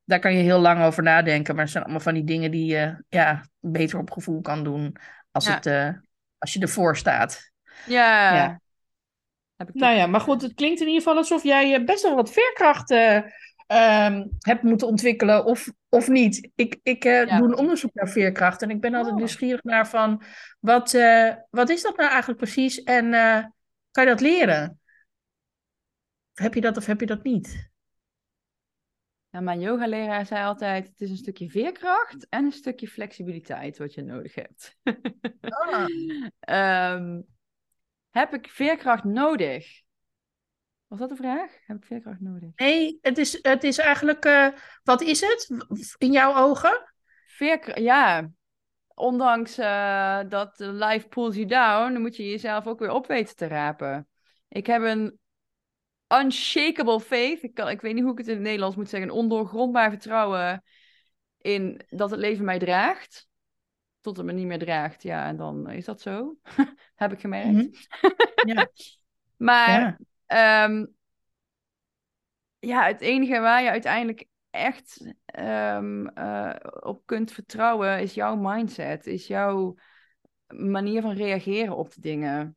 [0.06, 1.54] daar kan je heel lang over nadenken.
[1.54, 4.96] Maar het zijn allemaal van die dingen die je ja, beter op gevoel kan doen
[5.30, 5.54] als, ja.
[5.54, 5.88] het, uh,
[6.38, 7.50] als je ervoor staat.
[7.86, 8.34] Ja.
[8.34, 8.60] ja.
[9.56, 12.14] Heb ik nou ja, maar goed, het klinkt in ieder geval alsof jij best wel
[12.14, 13.20] wat veerkracht uh,
[13.66, 16.50] um, hebt moeten ontwikkelen of, of niet.
[16.54, 17.38] Ik, ik uh, ja.
[17.38, 19.18] doe een onderzoek naar veerkracht en ik ben altijd oh.
[19.18, 20.22] nieuwsgierig naar van
[20.60, 20.98] wat,
[21.50, 23.10] wat is dat nou eigenlijk precies en
[23.90, 24.80] kan je dat leren?
[26.32, 27.70] Heb je dat of heb je dat niet?
[29.36, 33.94] Ja, mijn yogaleraar zei altijd: het is een stukje veerkracht en een stukje flexibiliteit wat
[33.94, 34.76] je nodig hebt.
[35.40, 35.86] Ah.
[36.94, 37.26] um,
[38.20, 39.82] heb ik veerkracht nodig?
[40.86, 41.52] Was dat de vraag?
[41.66, 42.50] Heb ik veerkracht nodig?
[42.56, 44.48] Nee, het is, het is eigenlijk, uh,
[44.82, 45.50] wat is het
[45.98, 46.92] in jouw ogen?
[47.26, 48.30] Veerkracht, ja.
[48.94, 53.36] Ondanks uh, dat life pulls you down, dan moet je jezelf ook weer op weten
[53.36, 54.08] te rapen.
[54.48, 55.18] Ik heb een
[56.08, 57.42] unshakable faith.
[57.42, 59.08] Ik, kan, ik weet niet hoe ik het in het Nederlands moet zeggen.
[59.08, 60.62] Een ondoorgrondbaar vertrouwen
[61.40, 63.28] in dat het leven mij draagt.
[64.00, 65.02] Tot het me niet meer draagt.
[65.02, 66.36] Ja, en dan is dat zo.
[66.94, 67.48] Heb ik gemerkt.
[67.48, 68.54] Mm -hmm.
[68.54, 68.68] ja.
[69.36, 69.98] maar ja.
[70.26, 70.94] Um,
[72.58, 79.06] ja, het enige waar je uiteindelijk echt ehm, eh, op kunt vertrouwen, is jouw mindset,
[79.06, 79.74] is jouw
[80.46, 82.56] manier van reageren op de dingen.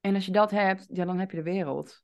[0.00, 2.02] En als je dat hebt, ja, dan heb je de wereld.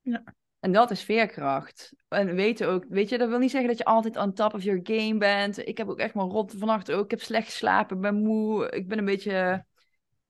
[0.00, 0.34] Ja.
[0.60, 1.94] En dat is veerkracht.
[2.08, 4.62] En weten ook, weet je, dat wil niet zeggen dat je altijd on top of
[4.62, 5.58] your game bent.
[5.68, 7.04] Ik heb ook echt maar rot vannacht ook.
[7.04, 8.70] Ik heb slecht geslapen, ik ben moe.
[8.70, 9.66] Ik ben een beetje,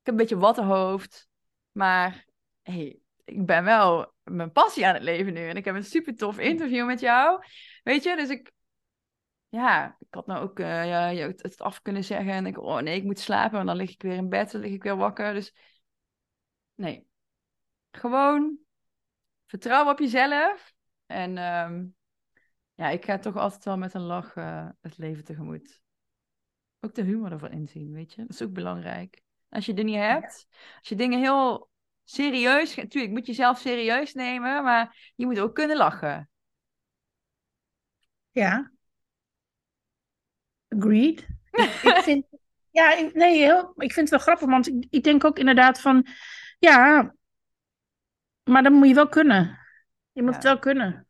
[0.07, 1.29] heb een beetje wattenhoofd.
[1.73, 2.27] Maar
[2.63, 5.49] hey, ik ben wel mijn passie aan het leven nu.
[5.49, 7.45] En ik heb een super tof interview met jou.
[7.83, 8.53] Weet je, dus ik,
[9.49, 12.33] ja, ik had nou ook uh, ja, het, af kunnen zeggen.
[12.33, 13.59] En ik, oh nee, ik moet slapen.
[13.61, 15.35] En dan lig ik weer in bed, dan lig ik weer wakker.
[15.35, 15.55] Dus
[16.75, 17.07] nee,
[17.91, 18.59] gewoon
[19.47, 20.75] vertrouw op jezelf.
[21.07, 21.95] En um,
[22.75, 25.81] ja, ik ga toch altijd wel met een lach uh, het leven tegemoet.
[26.81, 28.21] Ook de humor ervan inzien, weet je.
[28.21, 29.25] Dat is ook belangrijk.
[29.57, 30.47] Als je die niet hebt,
[30.79, 31.69] als je dingen heel
[32.05, 32.75] serieus...
[32.75, 36.31] Natuurlijk, moet je zelf serieus nemen, maar je moet ook kunnen lachen.
[38.31, 38.71] Ja.
[40.69, 41.27] Agreed.
[41.51, 42.25] ik, ik vind...
[42.71, 45.81] Ja, ik, nee, heel, ik vind het wel grappig, want ik, ik denk ook inderdaad
[45.81, 46.07] van...
[46.59, 47.15] Ja,
[48.45, 49.59] maar dat moet je wel kunnen.
[50.13, 50.37] Je moet Ja.
[50.37, 51.09] het wel kunnen.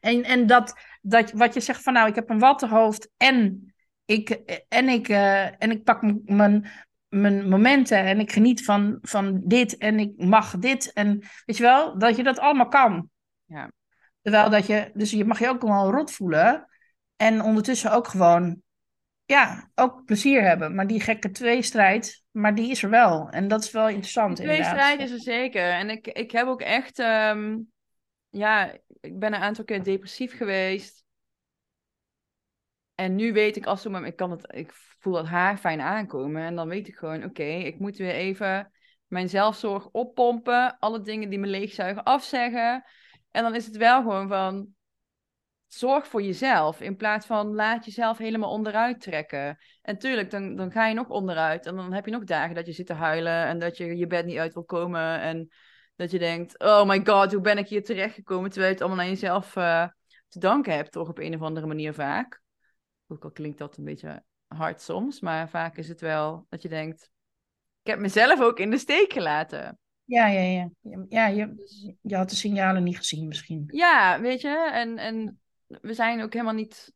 [0.00, 3.68] En, en dat, dat wat je zegt van nou, ik heb een wattenhoofd en
[4.04, 4.30] ik,
[4.68, 6.70] en ik, eh, en ik pak mijn,
[7.08, 10.92] mijn momenten en ik geniet van, van dit en ik mag dit.
[10.92, 13.10] En weet je wel, dat je dat allemaal kan.
[13.44, 13.70] Ja.
[14.22, 16.68] Terwijl dat je, dus je mag je ook wel rot voelen
[17.16, 18.62] en ondertussen ook gewoon,
[19.24, 20.74] ja, ook plezier hebben.
[20.74, 23.28] Maar die gekke tweestrijd, maar die is er wel.
[23.28, 24.72] En dat is wel interessant Die inderdaad.
[24.72, 25.70] tweestrijd is er zeker.
[25.72, 26.98] En ik, ik heb ook echt...
[26.98, 27.56] ehm,
[28.30, 31.04] ja, ik ben een aantal keer depressief geweest.
[32.98, 36.42] En nu weet ik als ik kan het, ik voel dat haar fijn aankomen.
[36.42, 38.72] En dan weet ik gewoon, oké, ik moet weer even
[39.06, 40.78] mijn zelfzorg oppompen.
[40.78, 42.84] Alle dingen die me leegzuigen afzeggen.
[43.30, 44.74] En dan is het wel gewoon van,
[45.66, 46.80] zorg voor jezelf.
[46.80, 49.58] In plaats van, laat jezelf helemaal onderuit trekken.
[49.82, 51.66] En tuurlijk, dan, dan ga je nog onderuit.
[51.66, 53.46] En dan heb je nog dagen dat je zit te huilen.
[53.46, 55.20] En dat je je bed niet uit wil komen.
[55.20, 55.48] En
[55.96, 58.50] dat je denkt, oh my god, hoe ben ik hier terechtgekomen?
[58.50, 59.88] Terwijl je het allemaal aan jezelf eh,
[60.28, 62.46] te danken hebt, toch op een of andere manier vaak.
[63.08, 66.68] Ook al klinkt dat een beetje hard soms, maar vaak is het wel dat je
[66.68, 67.10] denkt,
[67.82, 69.78] ik heb mezelf ook in de steek gelaten.
[70.04, 70.70] Ja, ja, ja.
[71.08, 73.64] Ja, je, Dus, je had de signalen niet gezien misschien.
[73.66, 76.92] ja, weet je, en, en we zijn ook helemaal niet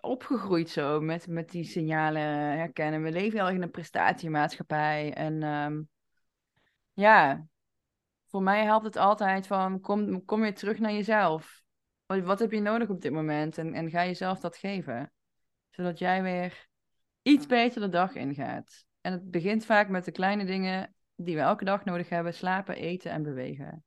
[0.00, 2.22] opgegroeid zo met, met die signalen
[2.56, 3.02] herkennen.
[3.02, 5.12] We leven heel erg in een prestatiemaatschappij.
[5.14, 5.82] En ehm,
[6.92, 7.46] ja,
[8.26, 11.62] voor mij helpt het altijd van kom, kom weer terug naar jezelf.
[12.06, 13.58] Wat, wat heb je nodig op dit moment?
[13.58, 15.12] En, en ga jezelf dat geven.
[15.74, 16.68] Zodat jij weer
[17.22, 18.84] iets beter de dag ingaat.
[19.00, 22.34] En het begint vaak met de kleine dingen die we elke dag nodig hebben.
[22.34, 23.84] Slapen, eten en bewegen.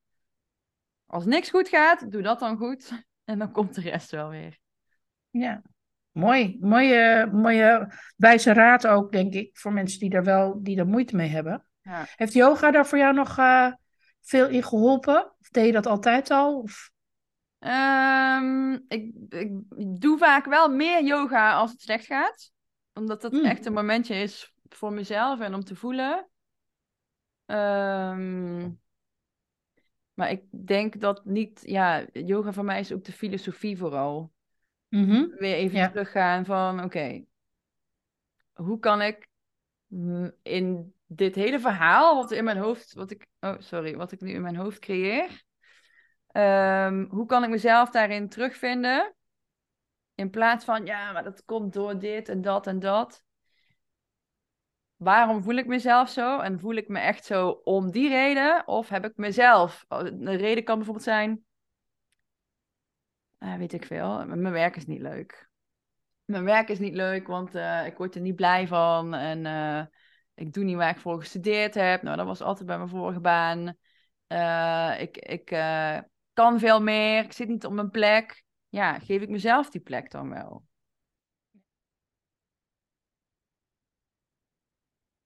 [1.05, 2.91] Als niks goed gaat, doe dat dan goed.
[3.27, 4.57] En dan komt de rest wel weer.
[5.29, 5.61] Ja,
[6.11, 6.57] mooi.
[6.59, 11.15] Mooie, mooie wijze raad ook, denk ik, voor mensen die daar wel die er moeite
[11.15, 11.67] mee hebben.
[11.81, 12.05] Ja.
[12.15, 13.71] Heeft yoga daar voor jou nog eh,
[14.21, 15.25] veel in geholpen?
[15.39, 16.59] Of deed je dat altijd al?
[16.61, 16.91] Of...
[17.59, 19.51] Ehm, ik, ik
[20.01, 22.51] doe vaak wel meer yoga als het slecht gaat.
[22.93, 23.45] Omdat dat Mm.
[23.45, 26.29] echt een momentje is voor mezelf en om te voelen.
[27.45, 28.69] Ehm,
[30.13, 31.61] maar ik denk dat niet...
[31.63, 34.31] Ja, yoga voor mij is ook de filosofie vooral.
[34.89, 35.27] Mhm.
[35.29, 35.89] Weer even Ja.
[35.89, 36.83] teruggaan van...
[36.83, 37.23] Oké,
[38.53, 39.27] hoe kan ik
[40.41, 42.93] in dit hele verhaal wat in mijn hoofd...
[42.93, 43.95] Wat ik, oh, sorry.
[43.95, 45.45] Wat ik nu in mijn hoofd creëer...
[46.37, 49.15] Ehm, hoe kan ik mezelf daarin terugvinden?
[50.15, 53.23] In plaats van, ja, maar dat komt door dit en dat en dat.
[54.95, 56.39] Waarom voel ik mezelf zo?
[56.39, 58.67] En voel ik me echt zo om die reden?
[58.67, 59.85] Of heb ik mezelf?
[59.87, 61.45] Oh, De reden kan bijvoorbeeld zijn,
[63.37, 65.49] eh, weet ik veel, mijn werk is niet leuk.
[66.25, 69.13] Mijn werk is niet leuk, want eh, ik word er niet blij van.
[69.13, 69.85] En eh,
[70.33, 72.01] ik doe niet waar ik voor gestudeerd heb.
[72.01, 73.77] Nou, dat was altijd bij mijn vorige baan.
[74.99, 75.51] Ik ik
[76.37, 77.23] kan veel meer.
[77.23, 78.43] Ik zit niet op mijn plek.
[78.69, 80.65] Ja, geef ik mezelf die plek dan wel?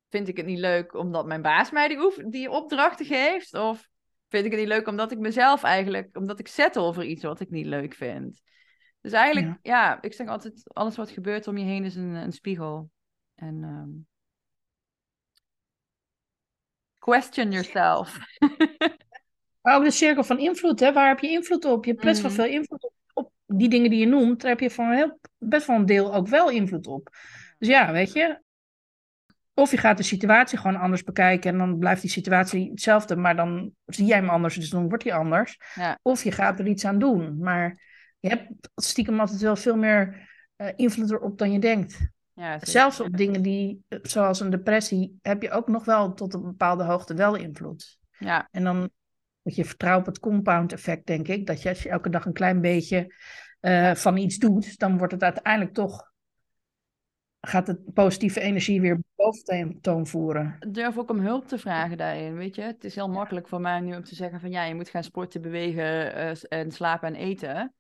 [0.10, 3.54] Vind ik het niet leuk omdat mijn baas mij die, oef- die opdrachten geeft?
[3.54, 3.90] Of
[4.28, 7.40] vind ik het niet leuk omdat ik mezelf eigenlijk, omdat ik settle voor iets wat
[7.40, 8.42] ik niet leuk vind?
[9.02, 12.32] Dus eigenlijk, ja, ik zeg altijd, alles wat gebeurt om je heen is een, een
[12.32, 12.92] spiegel.
[13.36, 13.90] En ehm,
[17.00, 18.18] question yourself.
[19.62, 20.94] Maar ook de cirkel van invloed, hè?
[20.94, 21.86] Waar heb je invloed op?
[21.86, 24.42] Je hebt best wel veel invloed op, op die dingen die je noemt.
[24.42, 27.10] Daar heb je van heel, best wel een deel ook wel invloed op.
[27.58, 28.42] Dus ja, weet je.
[29.54, 33.36] Of je gaat de situatie gewoon anders bekijken en dan blijft die situatie hetzelfde, maar
[33.36, 35.60] dan zie jij hem anders, dus dan wordt hij anders.
[35.76, 36.00] Ja.
[36.02, 37.38] Of je gaat er iets aan doen.
[37.38, 37.80] Maar
[38.20, 42.00] je hebt stiekem altijd wel veel meer eh, invloed erop dan je denkt.
[42.34, 42.58] Ja.
[42.62, 46.42] Zelfs op dingen die, eh, zoals een depressie, heb je ook nog wel tot een
[46.42, 47.98] bepaalde hoogte wel invloed.
[48.18, 48.90] Ja, En dan
[49.42, 51.46] moet je vertrouwen op het compound effect, denk ik.
[51.46, 53.14] Dat je als je elke dag een klein beetje
[53.60, 56.10] eh, van iets doet, dan wordt het uiteindelijk toch.
[57.40, 60.58] Gaat het positieve energie weer boventoon voeren?
[60.72, 62.62] durf ook om hulp te vragen daarin, weet je.
[62.62, 65.04] Het is heel makkelijk voor mij nu om te zeggen van ja, je moet gaan
[65.04, 67.74] sporten, bewegen eh, en slapen en eten.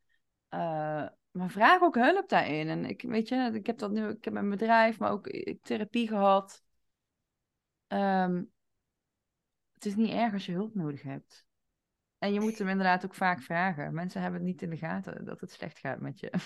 [0.49, 2.67] Eh, maar vraag ook hulp daarin.
[2.67, 5.27] En ik, weet je, ik heb dat nu, ik heb mijn bedrijf, maar ook
[5.61, 6.63] therapie gehad.
[7.87, 8.43] Ehm,
[9.73, 11.45] het is niet erg als je hulp nodig hebt.
[12.21, 13.93] En je moet hem inderdaad ook vaak vragen.
[13.93, 16.31] Mensen hebben het niet in de gaten dat het slecht gaat met je.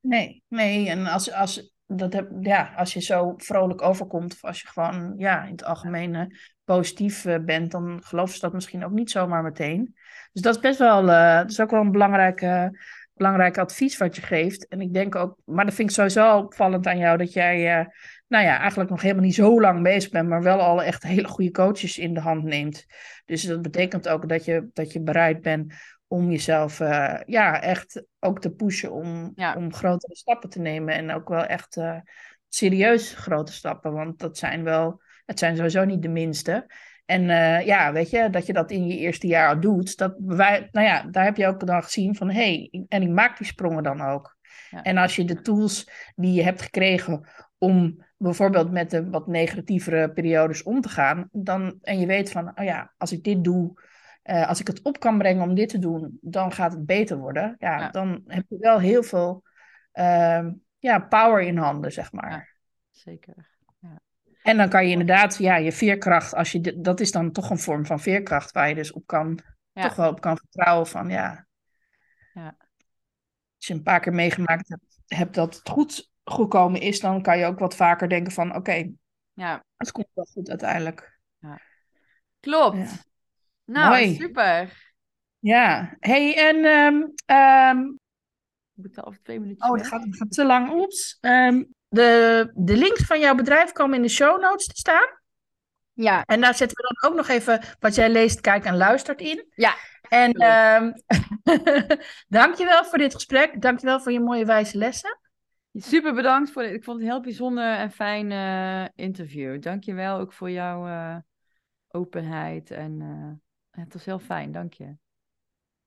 [0.00, 0.88] Nee, nee.
[0.88, 5.14] En als, als, dat heb, ja, als je zo vrolijk overkomt, of als je gewoon
[5.16, 6.24] ja, in het algemeen eh,
[6.64, 9.94] positief eh, bent, dan geloven ze dat misschien ook niet zomaar meteen.
[10.32, 12.70] Dus dat is best wel, eh, dat is ook wel een belangrijk,
[13.14, 14.68] belangrijk advies wat je geeft.
[14.68, 17.88] En ik denk ook, maar dat vind ik sowieso opvallend aan jou, dat jij,
[18.28, 21.28] nou ja, eigenlijk nog helemaal niet zo lang bezig bent, maar wel al echt hele
[21.28, 22.86] goede coaches in de hand neemt.
[23.24, 25.74] Dus dat betekent ook dat je, dat je bereid bent
[26.06, 29.54] om jezelf eh, ja, echt ook te pushen om, Ja.
[29.54, 30.94] om grotere stappen te nemen.
[30.94, 31.98] En ook wel echt eh,
[32.48, 33.92] serieus grote stappen.
[33.92, 36.66] Want dat zijn wel, het zijn sowieso niet de minste.
[37.04, 40.14] En eh, ja, weet je, dat je dat in je eerste jaar al doet, dat
[40.18, 43.38] wij, nou ja, daar heb je ook dan gezien van hé, hey, en ik maak
[43.38, 44.36] die sprongen dan ook.
[44.70, 44.82] Ja.
[44.82, 47.28] En als je de tools die je hebt gekregen
[47.58, 52.58] om bijvoorbeeld met de wat negatievere periodes om te gaan, dan, en je weet van,
[52.58, 53.80] oh ja, als ik dit doe,
[54.22, 57.16] eh, als ik het op kan brengen om dit te doen, dan gaat het beter
[57.16, 57.54] worden.
[57.58, 57.90] Ja, Ja.
[57.90, 59.42] dan heb je wel heel veel
[59.92, 62.30] ehm, ja, power in handen, zeg maar.
[62.30, 62.46] Ja.
[62.90, 63.54] Zeker.
[64.42, 67.50] En dan kan je inderdaad, ja, je veerkracht, als je, dit- dat is dan toch
[67.50, 69.38] een vorm van veerkracht waar je dus op kan,
[69.72, 71.46] toch wel op kan vertrouwen van, ja.
[72.34, 72.56] Ja.
[73.56, 77.38] Als je een paar keer meegemaakt hebt, hebt dat het goed gekomen is, dan kan
[77.38, 78.92] je ook wat vaker denken van, oké,
[79.32, 81.18] Ja, het komt wel goed uiteindelijk.
[82.40, 82.76] klopt.
[82.76, 82.86] Ja.
[83.64, 84.14] Nou, Mooi.
[84.14, 84.84] super.
[85.38, 86.64] Ja, hey, en
[87.26, 87.80] ehm,
[88.74, 90.72] Ik moet al over twee minuutjes Oh, dat gaat, gaat te lang.
[90.72, 91.18] Oeps.
[91.20, 95.08] Ehm, de, de links van jouw bedrijf komen in de show notes te staan.
[95.92, 99.20] Ja, En daar zetten we dan ook nog even wat jij leest, kijkt en luistert
[99.20, 99.46] in.
[99.54, 99.74] Ja,
[100.08, 100.92] En ehm
[102.28, 103.62] dankjewel voor dit gesprek.
[103.62, 105.18] Dankjewel voor je mooie wijze lessen.
[105.76, 106.74] Super bedankt voor dit.
[106.74, 109.62] Ik vond het een heel bijzonder en fijn eh, interview.
[109.62, 111.16] Dank je wel ook voor jouw eh,
[111.88, 112.70] openheid.
[112.70, 114.96] En eh, het was heel fijn, dank je.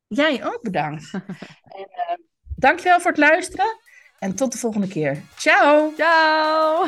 [0.08, 1.12] Jij ook bedankt.
[1.80, 3.78] en, dankjewel voor het luisteren.
[4.20, 5.22] En tot de volgende keer.
[5.36, 5.94] Ciao!
[5.96, 6.88] Ciao!